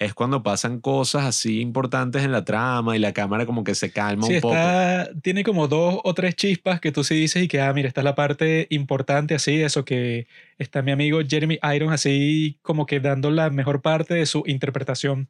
es 0.00 0.14
cuando 0.14 0.42
pasan 0.42 0.80
cosas 0.80 1.26
así 1.26 1.60
importantes 1.60 2.24
en 2.24 2.32
la 2.32 2.42
trama 2.42 2.96
y 2.96 2.98
la 2.98 3.12
cámara 3.12 3.44
como 3.44 3.64
que 3.64 3.74
se 3.74 3.92
calma 3.92 4.26
sí, 4.26 4.36
un 4.36 4.40
poco. 4.40 4.54
está, 4.54 5.10
tiene 5.20 5.44
como 5.44 5.68
dos 5.68 6.00
o 6.02 6.14
tres 6.14 6.34
chispas 6.36 6.80
que 6.80 6.90
tú 6.90 7.04
sí 7.04 7.14
dices 7.14 7.42
y 7.42 7.48
que, 7.48 7.60
ah, 7.60 7.70
mira, 7.74 7.86
esta 7.86 8.00
es 8.00 8.06
la 8.06 8.14
parte 8.14 8.66
importante 8.70 9.34
así, 9.34 9.60
eso 9.60 9.84
que 9.84 10.26
está 10.56 10.80
mi 10.80 10.90
amigo 10.90 11.20
Jeremy 11.28 11.58
Irons 11.74 11.92
así 11.92 12.58
como 12.62 12.86
que 12.86 12.98
dando 12.98 13.30
la 13.30 13.50
mejor 13.50 13.82
parte 13.82 14.14
de 14.14 14.24
su 14.24 14.42
interpretación. 14.46 15.28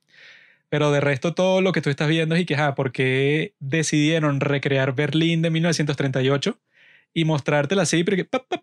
Pero 0.69 0.93
de 0.93 1.01
resto 1.01 1.35
todo 1.35 1.61
lo 1.61 1.73
que 1.73 1.83
tú 1.83 1.91
estás 1.91 2.09
viendo 2.09 2.37
es 2.37 2.43
y 2.43 2.47
que, 2.47 2.55
ah, 2.55 2.77
¿por 2.77 2.93
qué 2.93 3.55
decidieron 3.59 4.39
recrear 4.39 4.95
Berlín 4.95 5.43
de 5.43 5.51
1938 5.51 6.57
y 7.15 7.25
mostrártela 7.25 7.83
así? 7.83 8.05
Porque, 8.05 8.25
pap, 8.25 8.45
pap, 8.49 8.63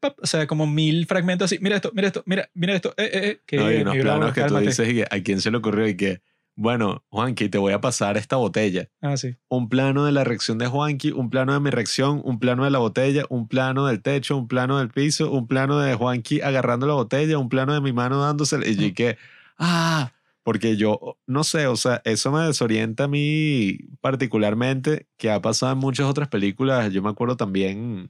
pap, 0.00 0.18
o 0.20 0.26
sea, 0.26 0.46
como 0.46 0.66
mil 0.66 1.06
fragmentos 1.06 1.46
así, 1.46 1.58
mira 1.60 1.76
esto, 1.76 1.90
mira 1.94 2.08
esto, 2.08 2.22
mira, 2.26 2.50
mira 2.54 2.74
esto, 2.74 2.94
eh, 2.96 3.10
eh, 3.12 3.20
eh, 3.28 3.40
que 3.46 3.56
No, 3.56 3.66
hay 3.66 3.80
unos 3.82 3.96
planos 3.96 4.32
que 4.32 4.42
tú 4.44 4.56
dices 4.58 4.88
y 4.88 4.94
que 4.94 5.04
a 5.10 5.22
quién 5.22 5.40
se 5.40 5.50
le 5.50 5.58
ocurrió 5.58 5.86
y 5.86 5.96
que 5.96 6.20
bueno, 6.58 7.04
Juanqui, 7.10 7.50
te 7.50 7.58
voy 7.58 7.74
a 7.74 7.82
pasar 7.82 8.16
esta 8.16 8.36
botella. 8.36 8.88
Ah, 9.02 9.18
sí. 9.18 9.36
Un 9.48 9.68
plano 9.68 10.06
de 10.06 10.12
la 10.12 10.24
reacción 10.24 10.56
de 10.56 10.66
Juanqui, 10.66 11.10
un 11.12 11.28
plano 11.28 11.52
de 11.52 11.60
mi 11.60 11.68
reacción, 11.68 12.22
un 12.24 12.38
plano 12.38 12.64
de 12.64 12.70
la 12.70 12.78
botella, 12.78 13.24
un 13.28 13.46
plano 13.46 13.86
del 13.86 14.00
techo, 14.00 14.38
un 14.38 14.48
plano 14.48 14.78
del 14.78 14.88
piso, 14.88 15.30
un 15.30 15.46
plano 15.46 15.78
de 15.78 15.94
Juanqui 15.94 16.40
agarrando 16.40 16.86
la 16.86 16.94
botella, 16.94 17.36
un 17.36 17.50
plano 17.50 17.74
de 17.74 17.82
mi 17.82 17.92
mano 17.92 18.22
dándose. 18.22 18.58
Y 18.64 18.74
yo 18.74 18.94
que, 18.94 19.18
ah, 19.58 20.12
porque 20.46 20.76
yo, 20.76 21.18
no 21.26 21.42
sé, 21.42 21.66
o 21.66 21.74
sea, 21.74 22.00
eso 22.04 22.30
me 22.30 22.40
desorienta 22.42 23.04
a 23.04 23.08
mí 23.08 23.78
particularmente, 24.00 25.08
que 25.16 25.28
ha 25.32 25.42
pasado 25.42 25.72
en 25.72 25.78
muchas 25.78 26.06
otras 26.06 26.28
películas. 26.28 26.92
Yo 26.92 27.02
me 27.02 27.10
acuerdo 27.10 27.36
también, 27.36 28.08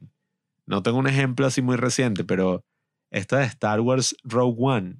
no 0.67 0.83
tengo 0.83 0.99
un 0.99 1.07
ejemplo 1.07 1.47
así 1.47 1.63
muy 1.63 1.77
reciente, 1.77 2.25
pero 2.25 2.63
esta 3.11 3.39
de 3.39 3.45
Star 3.47 3.81
Wars 3.81 4.15
Rogue 4.23 4.55
One. 4.59 4.97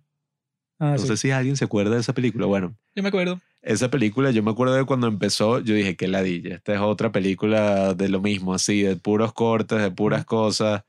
Ah, 0.79 0.93
No 0.93 0.99
sí. 0.99 1.09
sé 1.09 1.17
si 1.19 1.31
alguien 1.31 1.59
se 1.59 1.67
acuerda 1.67 1.95
de 1.95 2.01
esa 2.01 2.15
película. 2.15 2.47
Bueno, 2.47 2.75
Yo 2.95 3.03
me 3.03 3.11
acuerdo. 3.11 3.39
esa 3.61 3.91
película, 3.91 4.31
yo 4.31 4.43
me 4.43 4.51
acuerdo 4.53 4.73
de 4.75 4.85
cuando 4.87 5.07
empezó, 5.07 5.59
yo 5.61 5.75
dije, 5.75 5.95
qué 5.95 6.09
ladilla, 6.09 6.55
esta 6.55 6.73
es 6.73 6.81
otra 6.81 7.13
película 7.13 7.93
de 7.93 8.09
lo 8.09 8.23
mismo, 8.23 8.55
así, 8.55 8.81
de 8.81 8.97
puros 8.97 9.35
cortes, 9.35 9.79
de 9.83 9.91
puras 9.91 10.25
cosas. 10.25 10.85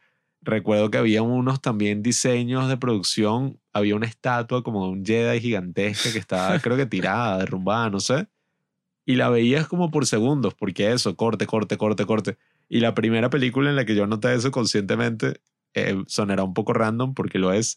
Recuerdo 0.47 0.89
que 0.89 0.97
había 0.97 1.21
unos 1.23 1.61
también 1.61 2.01
diseños 2.01 2.69
de 2.69 2.77
producción, 2.77 3.59
había 3.73 3.95
una 3.97 4.05
estatua 4.05 4.63
como 4.63 4.85
de 4.85 4.91
un 4.93 5.05
Jedi 5.05 5.41
gigantesca 5.41 6.09
que 6.13 6.17
estaba, 6.19 6.57
creo 6.59 6.77
que 6.77 6.85
tirada, 6.87 7.37
derrumbada, 7.39 7.89
no 7.89 7.99
sé. 7.99 8.27
Y 9.05 9.15
la 9.15 9.29
veías 9.29 9.67
como 9.67 9.91
por 9.91 10.05
segundos, 10.05 10.53
porque 10.53 10.93
eso, 10.93 11.17
corte, 11.17 11.45
corte, 11.47 11.75
corte, 11.77 12.05
corte. 12.05 12.37
Y 12.69 12.79
la 12.79 12.93
primera 12.93 13.29
película 13.29 13.69
en 13.69 13.75
la 13.75 13.83
que 13.83 13.93
yo 13.93 14.07
noté 14.07 14.33
eso 14.33 14.49
conscientemente, 14.51 15.41
eh, 15.73 16.01
sonará 16.07 16.43
un 16.43 16.53
poco 16.53 16.71
random 16.71 17.13
porque 17.13 17.39
lo 17.39 17.51
es, 17.51 17.75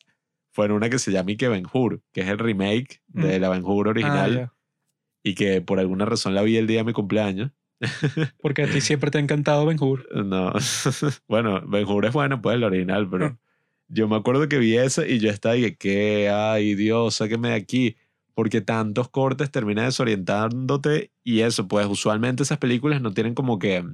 fue 0.53 0.67
en 0.67 0.73
una 0.73 0.89
que 0.91 1.01
se 1.01 1.11
llama 1.11 1.31
Ike 1.31 1.49
Ben 1.49 1.67
Hur, 1.73 2.03
que 2.13 2.21
es 2.21 2.29
el 2.29 2.39
remake 2.39 3.03
de 3.09 3.39
Mm. 3.39 3.43
la 3.43 3.49
Ben 3.49 3.65
Hur 3.65 3.89
Ah, 3.89 3.91
original 3.91 4.35
ya. 4.37 4.53
y 5.25 5.35
que 5.35 5.61
por 5.61 5.81
alguna 5.81 6.05
razón 6.05 6.35
la 6.37 6.43
vi 6.43 6.57
el 6.57 6.69
día 6.69 6.79
de 6.79 6.85
mi 6.85 6.93
cumpleaños. 6.93 7.51
Porque 8.43 8.63
a 8.63 8.71
ti 8.71 8.81
siempre 8.81 9.11
te 9.11 9.19
ha 9.19 9.21
encantado 9.21 9.67
Ben 9.67 9.79
Hur. 9.81 10.07
No, 10.25 10.53
bueno, 11.29 11.63
Ben 11.67 11.87
Hur 11.87 12.05
es 12.07 12.13
bueno, 12.13 12.41
pues 12.43 12.57
el 12.57 12.65
original, 12.65 13.09
pero 13.11 13.31
Mm. 13.31 13.39
yo 13.89 14.09
me 14.09 14.17
acuerdo 14.17 14.49
que 14.49 14.59
vi 14.59 14.77
esa 14.77 15.07
y 15.07 15.19
yo 15.19 15.31
estaba 15.31 15.57
y 15.57 15.63
que, 15.63 15.77
¿qué? 15.77 16.31
Ay, 16.31 16.75
Dios, 16.75 17.17
sáqueme 17.17 17.49
de 17.51 17.55
aquí. 17.55 17.97
Porque 18.35 18.61
tantos 18.61 19.09
cortes 19.11 19.51
termina 19.51 19.85
desorientándote 19.85 21.11
y 21.25 21.41
eso, 21.41 21.69
pues 21.69 21.87
usualmente 21.87 22.43
esas 22.45 22.59
películas 22.59 23.03
no 23.03 23.13
tienen 23.13 23.35
como 23.35 23.59
que 23.59 23.85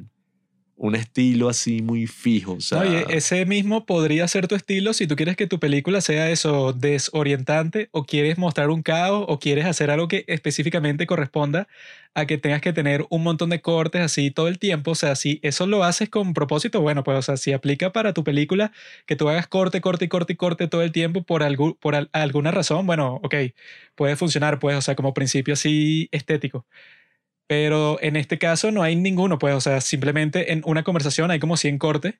un 0.78 0.94
estilo 0.94 1.48
así 1.48 1.80
muy 1.82 2.06
fijo. 2.06 2.52
O 2.54 2.60
sea, 2.60 2.80
Oye, 2.80 3.06
ese 3.08 3.46
mismo 3.46 3.86
podría 3.86 4.28
ser 4.28 4.46
tu 4.46 4.54
estilo 4.54 4.92
si 4.92 5.06
tú 5.06 5.16
quieres 5.16 5.36
que 5.36 5.46
tu 5.46 5.58
película 5.58 6.00
sea 6.02 6.30
eso, 6.30 6.72
desorientante, 6.74 7.88
o 7.92 8.04
quieres 8.04 8.36
mostrar 8.38 8.68
un 8.70 8.82
caos, 8.82 9.24
o 9.28 9.38
quieres 9.38 9.64
hacer 9.64 9.90
algo 9.90 10.06
que 10.08 10.24
específicamente 10.28 11.06
corresponda 11.06 11.66
a 12.14 12.26
que 12.26 12.38
tengas 12.38 12.60
que 12.62 12.72
tener 12.72 13.04
un 13.10 13.22
montón 13.22 13.50
de 13.50 13.60
cortes 13.60 14.00
así 14.02 14.30
todo 14.30 14.48
el 14.48 14.58
tiempo. 14.58 14.92
O 14.92 14.94
sea, 14.94 15.16
si 15.16 15.38
eso 15.42 15.66
lo 15.66 15.84
haces 15.84 16.08
con 16.08 16.34
propósito, 16.34 16.80
bueno, 16.80 17.04
pues, 17.04 17.18
o 17.18 17.22
sea, 17.22 17.36
si 17.36 17.52
aplica 17.52 17.92
para 17.92 18.12
tu 18.14 18.24
película 18.24 18.72
que 19.06 19.16
tú 19.16 19.28
hagas 19.28 19.46
corte, 19.48 19.80
corte 19.80 20.06
y 20.06 20.08
corte 20.08 20.32
y 20.34 20.36
corte 20.36 20.68
todo 20.68 20.82
el 20.82 20.92
tiempo 20.92 21.22
por, 21.24 21.42
algu- 21.42 21.76
por 21.78 21.94
al- 21.94 22.08
alguna 22.12 22.50
razón, 22.52 22.86
bueno, 22.86 23.20
ok, 23.22 23.34
puede 23.94 24.16
funcionar, 24.16 24.58
pues, 24.58 24.76
o 24.76 24.80
sea, 24.82 24.94
como 24.94 25.14
principio 25.14 25.54
así 25.54 26.08
estético. 26.12 26.66
Pero 27.50 27.98
en 28.02 28.16
este 28.16 28.38
caso 28.38 28.72
no 28.72 28.82
hay 28.82 28.96
ninguno, 28.96 29.38
pues, 29.38 29.54
o 29.54 29.60
sea, 29.60 29.80
simplemente 29.80 30.52
en 30.52 30.62
una 30.64 30.82
conversación 30.82 31.30
hay 31.30 31.38
como 31.38 31.56
100 31.56 31.78
cortes. 31.78 32.14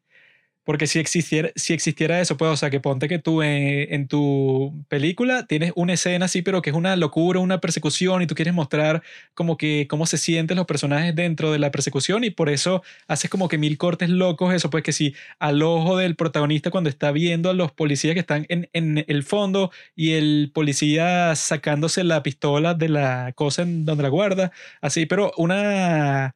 Porque 0.67 0.89
si 0.89 0.99
existiera, 0.99 1.51
si 1.55 1.75
existiera 1.75 2.21
eso, 2.21 2.37
pues, 2.37 2.51
o 2.51 2.57
sea, 2.57 2.71
que 2.71 2.81
ponte 2.81 3.07
que 3.07 3.21
tú 3.21 3.41
en, 3.43 3.95
en 3.95 4.09
tu 4.09 4.85
película 4.89 5.47
tienes 5.47 5.73
una 5.77 5.93
escena 5.93 6.25
así, 6.25 6.43
pero 6.43 6.61
que 6.61 6.71
es 6.71 6.77
una 6.77 6.97
locura, 6.97 7.39
una 7.39 7.61
persecución, 7.61 8.21
y 8.23 8.27
tú 8.27 8.35
quieres 8.35 8.53
mostrar 8.53 9.01
como 9.35 9.57
que 9.57 9.87
cómo 9.89 10.07
se 10.07 10.19
sienten 10.19 10.57
los 10.57 10.67
personajes 10.67 11.15
dentro 11.15 11.53
de 11.53 11.61
la 11.61 11.71
persecución, 11.71 12.25
y 12.25 12.31
por 12.31 12.49
eso 12.49 12.83
haces 13.07 13.31
como 13.31 13.49
que 13.49 13.59
mil 13.59 13.79
cortes 13.79 14.11
locos, 14.11 14.53
eso, 14.55 14.69
pues 14.69 14.83
que 14.83 14.93
si 14.93 15.15
al 15.39 15.63
ojo 15.63 15.97
del 15.97 16.17
protagonista 16.17 16.73
cuando 16.73 16.91
está 16.91 17.13
viendo 17.13 17.49
a 17.49 17.55
los 17.55 17.71
policías 17.71 18.15
que 18.15 18.21
están 18.21 18.45
en, 18.49 18.69
en 18.73 19.05
el 19.07 19.23
fondo 19.23 19.71
y 19.95 20.15
el 20.15 20.51
policía 20.53 21.35
sacándose 21.37 22.03
la 22.03 22.25
pistola 22.25 22.75
de 22.75 22.89
la 22.89 23.33
cosa 23.37 23.63
en 23.63 23.85
donde 23.85 24.03
la 24.03 24.09
guarda, 24.09 24.51
así, 24.81 25.07
pero 25.07 25.31
una 25.37 26.35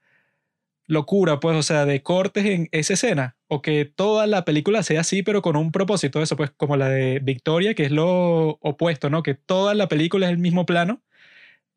locura, 0.90 1.40
pues, 1.40 1.56
o 1.56 1.62
sea, 1.62 1.86
de 1.86 2.02
cortes 2.02 2.44
en 2.44 2.68
esa 2.72 2.94
escena, 2.94 3.36
o 3.48 3.62
que 3.62 3.84
toda 3.84 4.26
la 4.26 4.44
película 4.44 4.82
sea 4.82 5.02
así, 5.02 5.22
pero 5.22 5.40
con 5.42 5.56
un 5.56 5.72
propósito, 5.72 6.20
eso, 6.22 6.36
pues, 6.36 6.50
como 6.50 6.76
la 6.76 6.88
de 6.88 7.20
Victoria, 7.20 7.74
que 7.74 7.84
es 7.84 7.92
lo 7.92 8.58
opuesto, 8.60 9.08
¿no? 9.08 9.22
Que 9.22 9.34
toda 9.34 9.74
la 9.74 9.88
película 9.88 10.26
es 10.26 10.32
el 10.32 10.38
mismo 10.38 10.66
plano, 10.66 11.02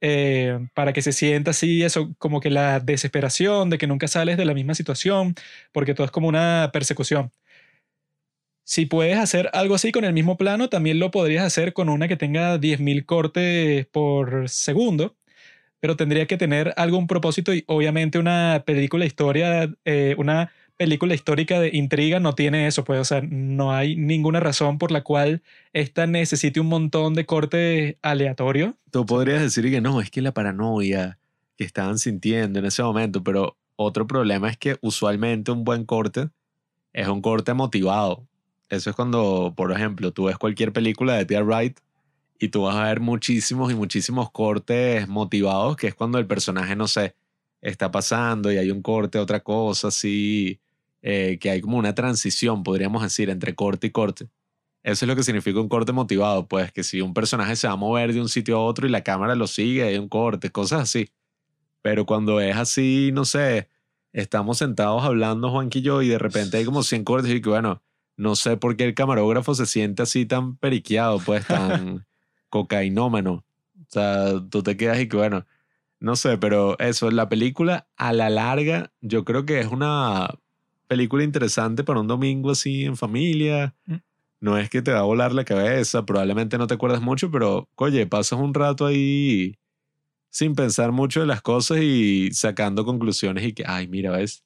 eh, 0.01 0.59
para 0.75 0.93
que 0.93 1.01
se 1.01 1.13
sienta 1.13 1.51
así, 1.51 1.83
eso, 1.83 2.13
como 2.19 2.41
que 2.41 2.49
la 2.51 2.79
desesperación 2.79 3.69
de 3.69 3.77
que 3.79 3.87
nunca 3.87 4.07
sales 4.07 4.37
de 4.37 4.45
la 4.45 4.53
misma 4.55 4.75
situación, 4.75 5.35
porque 5.73 5.93
todo 5.95 6.05
es 6.05 6.11
como 6.11 6.27
una 6.27 6.71
persecución. 6.73 7.31
Si 8.65 8.85
puedes 8.85 9.17
hacer 9.17 9.49
algo 9.53 9.75
así 9.75 9.91
con 9.91 10.05
el 10.05 10.13
mismo 10.13 10.37
plano, 10.37 10.69
también 10.69 10.99
lo 10.99 11.11
podrías 11.11 11.43
hacer 11.45 11.73
con 11.73 11.89
una 11.89 12.07
que 12.07 12.15
tenga 12.17 12.57
10.000 12.57 13.05
cortes 13.05 13.85
por 13.87 14.49
segundo, 14.49 15.17
pero 15.83 15.97
tendría 15.97 16.27
que 16.27 16.37
tener 16.37 16.73
algún 16.77 17.07
propósito 17.07 17.53
y 17.53 17.65
obviamente 17.67 18.17
una 18.17 18.63
película 18.65 19.03
historia, 19.03 19.69
eh, 19.83 20.15
una 20.17 20.49
película 20.77 21.13
histórica 21.13 21.59
de 21.59 21.71
intriga 21.73 22.21
no 22.21 22.35
tiene 22.35 22.67
eso, 22.67 22.85
pues, 22.85 23.01
o 23.01 23.03
sea, 23.03 23.21
no 23.21 23.73
hay 23.73 23.97
ninguna 23.97 24.39
razón 24.39 24.77
por 24.77 24.91
la 24.91 25.03
cual 25.03 25.43
esta 25.73 26.07
necesite 26.07 26.61
un 26.61 26.67
montón 26.67 27.15
de 27.15 27.25
cortes 27.25 27.97
aleatorios. 28.01 28.75
tú 28.91 29.05
podrías 29.05 29.41
decir 29.41 29.69
que 29.69 29.81
no, 29.81 29.99
es 29.99 30.09
que 30.09 30.21
la 30.21 30.33
paranoia 30.33 31.19
que 31.57 31.65
estaban 31.65 31.99
sintiendo 31.99 32.59
en 32.59 32.65
ese 32.65 32.81
momento, 32.81 33.21
pero 33.21 33.57
otro 33.75 34.07
problema 34.07 34.49
es 34.49 34.55
que 34.55 34.77
usualmente 34.79 35.51
un 35.51 35.65
buen 35.65 35.83
corte 35.83 36.29
es 36.93 37.09
un 37.09 37.21
corte 37.21 37.53
motivado. 37.53 38.25
Eso 38.69 38.89
es 38.89 38.95
cuando, 38.95 39.53
por 39.53 39.73
ejemplo, 39.73 40.13
tú 40.13 40.23
ves 40.27 40.37
cualquier 40.37 40.71
película 40.71 41.15
de 41.15 41.25
Tia 41.25 41.43
Wright 41.43 41.77
y 42.39 42.49
tú 42.49 42.63
vas 42.63 42.75
a 42.75 42.83
ver 42.85 42.99
muchísimos 42.99 43.71
y 43.71 43.75
muchísimos 43.75 44.31
cortes 44.31 45.07
motivados, 45.07 45.77
que 45.77 45.87
es 45.87 45.95
cuando 45.95 46.17
el 46.19 46.27
personaje, 46.27 46.75
no 46.75 46.87
sé, 46.87 47.15
está 47.61 47.91
pasando 47.91 48.51
y 48.51 48.57
hay 48.57 48.71
un 48.71 48.81
corte, 48.81 49.19
otra 49.19 49.41
cosa, 49.41 49.87
así, 49.87 50.59
eh, 51.01 51.37
que 51.39 51.49
hay 51.49 51.61
como 51.61 51.77
una 51.77 51.95
transición, 51.95 52.63
podríamos 52.63 53.01
decir, 53.03 53.29
entre 53.29 53.55
corte 53.55 53.87
y 53.87 53.91
corte. 53.91 54.29
Eso 54.83 55.05
es 55.05 55.07
lo 55.07 55.15
que 55.15 55.23
significa 55.23 55.61
un 55.61 55.69
corte 55.69 55.93
motivado, 55.93 56.47
pues 56.47 56.71
que 56.73 56.83
si 56.83 56.99
un 56.99 57.13
personaje 57.13 57.55
se 57.55 57.67
va 57.67 57.73
a 57.73 57.77
mover 57.77 58.13
de 58.13 58.19
un 58.19 58.27
sitio 58.27 58.57
a 58.57 58.63
otro 58.63 58.85
y 58.85 58.89
la 58.89 59.03
cámara 59.03 59.35
lo 59.35 59.47
sigue, 59.47 59.83
hay 59.83 59.97
un 59.97 60.09
corte, 60.09 60.51
cosas 60.51 60.81
así. 60.81 61.09
Pero 61.81 62.05
cuando 62.05 62.41
es 62.41 62.55
así, 62.57 63.11
no 63.13 63.23
sé, 63.23 63.69
estamos 64.11 64.57
sentados 64.57 65.03
hablando 65.03 65.49
Juanqui 65.51 65.79
y 65.79 65.81
yo 65.81 66.01
y 66.01 66.09
de 66.09 66.19
repente 66.19 66.57
hay 66.57 66.65
como 66.65 66.83
100 66.83 67.03
cortes 67.05 67.31
y 67.31 67.41
que 67.41 67.49
bueno, 67.49 67.81
no 68.17 68.35
sé 68.35 68.57
por 68.57 68.75
qué 68.75 68.83
el 68.83 68.93
camarógrafo 68.93 69.55
se 69.55 69.65
siente 69.65 70.03
así 70.03 70.25
tan 70.25 70.57
periqueado, 70.57 71.19
pues 71.19 71.47
tan 71.47 72.05
cocainómano. 72.53 73.43
O 73.79 73.85
sea, 73.87 74.39
tú 74.51 74.61
te 74.61 74.77
quedas 74.77 74.99
y 74.99 75.07
que 75.07 75.17
bueno, 75.17 75.47
no 75.99 76.15
sé, 76.15 76.37
pero 76.37 76.77
eso, 76.77 77.09
la 77.09 77.27
película 77.27 77.87
a 77.97 78.13
la 78.13 78.29
larga, 78.29 78.91
yo 79.01 79.25
creo 79.25 79.43
que 79.45 79.59
es 79.59 79.67
una 79.67 80.29
película 80.87 81.23
interesante 81.23 81.83
para 81.83 81.99
un 81.99 82.07
domingo 82.07 82.51
así 82.51 82.85
en 82.85 82.95
familia. 82.95 83.73
Mm. 83.87 83.95
No 84.39 84.57
es 84.59 84.69
que 84.69 84.83
te 84.83 84.91
va 84.91 84.99
a 84.99 85.03
volar 85.03 85.33
la 85.33 85.45
cabeza, 85.45 86.05
probablemente 86.05 86.59
no 86.59 86.67
te 86.67 86.75
acuerdas 86.75 87.01
mucho, 87.01 87.31
pero 87.31 87.67
oye, 87.75 88.05
pasas 88.05 88.37
un 88.39 88.53
rato 88.53 88.85
ahí 88.85 89.57
sin 90.29 90.53
pensar 90.53 90.91
mucho 90.91 91.21
de 91.21 91.27
las 91.27 91.41
cosas 91.41 91.79
y 91.81 92.31
sacando 92.33 92.85
conclusiones 92.85 93.45
y 93.45 93.53
que, 93.53 93.63
ay, 93.65 93.87
mira, 93.87 94.11
ves, 94.11 94.43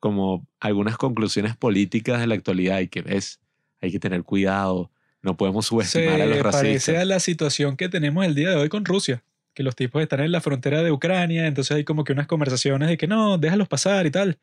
como 0.00 0.44
algunas 0.58 0.96
conclusiones 0.96 1.56
políticas 1.56 2.20
de 2.20 2.26
la 2.26 2.34
actualidad 2.34 2.80
y 2.80 2.88
que 2.88 3.02
ves, 3.02 3.40
hay 3.80 3.92
que 3.92 4.00
tener 4.00 4.24
cuidado, 4.24 4.90
no 5.28 5.36
podemos 5.36 5.66
subestimar 5.66 6.20
a 6.20 6.26
los 6.26 6.36
Se 6.38 6.42
racistas. 6.42 6.62
parece 6.62 6.96
a 6.98 7.04
la 7.04 7.20
situación 7.20 7.76
que 7.76 7.88
tenemos 7.88 8.24
el 8.24 8.34
día 8.34 8.50
de 8.50 8.56
hoy 8.56 8.68
con 8.68 8.84
Rusia, 8.84 9.22
que 9.54 9.62
los 9.62 9.76
tipos 9.76 10.00
están 10.02 10.20
en 10.20 10.32
la 10.32 10.40
frontera 10.40 10.82
de 10.82 10.90
Ucrania, 10.90 11.46
entonces 11.46 11.76
hay 11.76 11.84
como 11.84 12.04
que 12.04 12.12
unas 12.12 12.26
conversaciones 12.26 12.88
de 12.88 12.96
que 12.96 13.06
no, 13.06 13.36
déjalos 13.38 13.68
pasar 13.68 14.06
y 14.06 14.10
tal. 14.10 14.38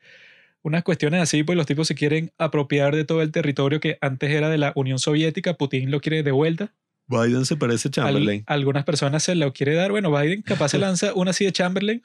Unas 0.62 0.82
cuestiones 0.82 1.20
así, 1.20 1.42
pues 1.42 1.56
los 1.56 1.66
tipos 1.66 1.86
se 1.88 1.94
quieren 1.94 2.30
apropiar 2.38 2.94
de 2.94 3.04
todo 3.04 3.22
el 3.22 3.30
territorio 3.32 3.78
que 3.80 3.98
antes 4.00 4.30
era 4.30 4.48
de 4.48 4.58
la 4.58 4.72
Unión 4.74 4.98
Soviética, 4.98 5.54
Putin 5.54 5.90
lo 5.90 6.00
quiere 6.00 6.22
de 6.22 6.32
vuelta. 6.32 6.72
Biden 7.08 7.44
se 7.46 7.56
parece 7.56 7.88
a 7.88 7.90
Al- 7.90 7.92
Chamberlain. 8.14 8.42
algunas 8.46 8.84
personas 8.84 9.22
se 9.22 9.34
lo 9.36 9.52
quiere 9.52 9.74
dar. 9.74 9.90
Bueno, 9.92 10.10
Biden 10.10 10.42
capaz 10.42 10.70
se 10.70 10.78
lanza 10.86 11.12
una 11.14 11.30
así 11.30 11.44
de 11.44 11.52
Chamberlain, 11.52 12.02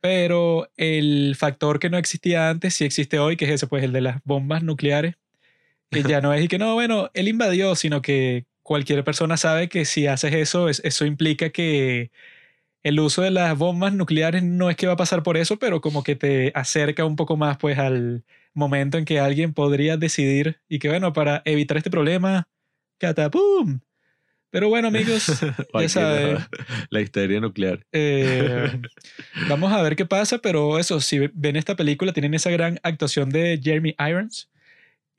pero 0.00 0.68
el 0.76 1.34
factor 1.36 1.78
que 1.78 1.90
no 1.90 1.98
existía 1.98 2.48
antes 2.50 2.74
sí 2.74 2.84
existe 2.84 3.18
hoy, 3.18 3.36
que 3.36 3.44
es 3.46 3.50
ese, 3.50 3.66
pues 3.66 3.82
el 3.84 3.92
de 3.92 4.00
las 4.00 4.20
bombas 4.24 4.62
nucleares, 4.62 5.16
que 5.90 6.02
ya 6.02 6.20
no 6.20 6.32
es 6.34 6.44
y 6.44 6.48
que 6.48 6.58
no, 6.58 6.74
bueno, 6.74 7.10
él 7.14 7.28
invadió, 7.28 7.74
sino 7.74 8.02
que 8.02 8.46
cualquier 8.62 9.02
persona 9.04 9.36
sabe 9.36 9.68
que 9.68 9.84
si 9.84 10.06
haces 10.06 10.34
eso, 10.34 10.68
es- 10.68 10.80
eso 10.84 11.06
implica 11.06 11.50
que 11.50 12.10
el 12.82 13.00
uso 13.00 13.22
de 13.22 13.30
las 13.30 13.56
bombas 13.58 13.92
nucleares 13.94 14.42
no 14.42 14.70
es 14.70 14.76
que 14.76 14.86
va 14.86 14.92
a 14.94 14.96
pasar 14.96 15.22
por 15.22 15.36
eso, 15.36 15.58
pero 15.58 15.80
como 15.80 16.02
que 16.02 16.16
te 16.16 16.52
acerca 16.54 17.04
un 17.04 17.16
poco 17.16 17.36
más 17.36 17.56
pues 17.58 17.78
al 17.78 18.24
momento 18.54 18.98
en 18.98 19.04
que 19.04 19.18
alguien 19.20 19.52
podría 19.54 19.96
decidir 19.96 20.60
y 20.68 20.78
que 20.78 20.88
bueno, 20.88 21.12
para 21.12 21.42
evitar 21.44 21.76
este 21.76 21.90
problema, 21.90 22.48
catapum, 22.98 23.80
Pero 24.50 24.68
bueno, 24.68 24.88
amigos, 24.88 25.26
ya 25.74 25.88
saben. 25.88 26.36
La, 26.50 26.86
la 26.90 27.00
histeria 27.00 27.40
nuclear. 27.40 27.84
eh, 27.92 28.80
vamos 29.48 29.72
a 29.72 29.82
ver 29.82 29.96
qué 29.96 30.06
pasa, 30.06 30.38
pero 30.38 30.78
eso, 30.78 31.00
si 31.00 31.18
ven 31.34 31.56
esta 31.56 31.76
película, 31.76 32.12
tienen 32.12 32.34
esa 32.34 32.50
gran 32.50 32.78
actuación 32.82 33.30
de 33.30 33.60
Jeremy 33.62 33.94
Irons. 33.98 34.48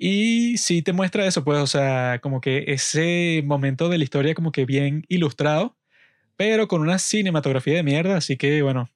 Y 0.02 0.58
sí 0.58 0.82
te 0.82 0.94
muestra 0.94 1.28
eso, 1.28 1.44
pues, 1.44 1.60
o 1.60 1.68
sea, 1.68 2.20
como 2.24 2.40
que 2.40 2.64
ese 2.68 3.44
momento 3.46 3.90
de 3.90 3.98
la 3.98 4.06
historia 4.06 4.34
como 4.34 4.54
que 4.54 4.66
bien 4.66 5.04
ilustrado, 5.10 5.76
pero 6.38 6.70
con 6.70 6.80
una 6.80 6.98
cinematografía 7.00 7.76
de 7.76 7.84
mierda, 7.84 8.16
así 8.16 8.38
que 8.38 8.62
bueno. 8.62 8.90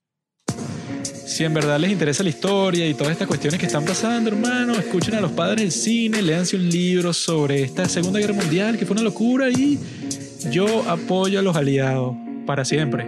Si 1.03 1.43
en 1.43 1.53
verdad 1.53 1.77
les 1.77 1.91
interesa 1.91 2.23
la 2.23 2.29
historia 2.29 2.87
y 2.87 2.93
todas 2.93 3.11
estas 3.11 3.27
cuestiones 3.27 3.59
que 3.59 3.65
están 3.65 3.83
pasando, 3.83 4.29
hermano, 4.29 4.75
escuchen 4.75 5.15
a 5.15 5.19
los 5.19 5.31
padres 5.33 5.59
del 5.59 5.71
cine, 5.71 6.21
léanse 6.21 6.55
un 6.55 6.69
libro 6.69 7.11
sobre 7.11 7.63
esta 7.63 7.89
Segunda 7.89 8.19
Guerra 8.19 8.35
Mundial, 8.35 8.77
que 8.77 8.85
fue 8.85 8.93
una 8.93 9.03
locura, 9.03 9.49
y 9.49 9.77
yo 10.51 10.89
apoyo 10.89 11.39
a 11.39 11.41
los 11.41 11.55
aliados 11.57 12.15
para 12.45 12.63
siempre. 12.63 13.07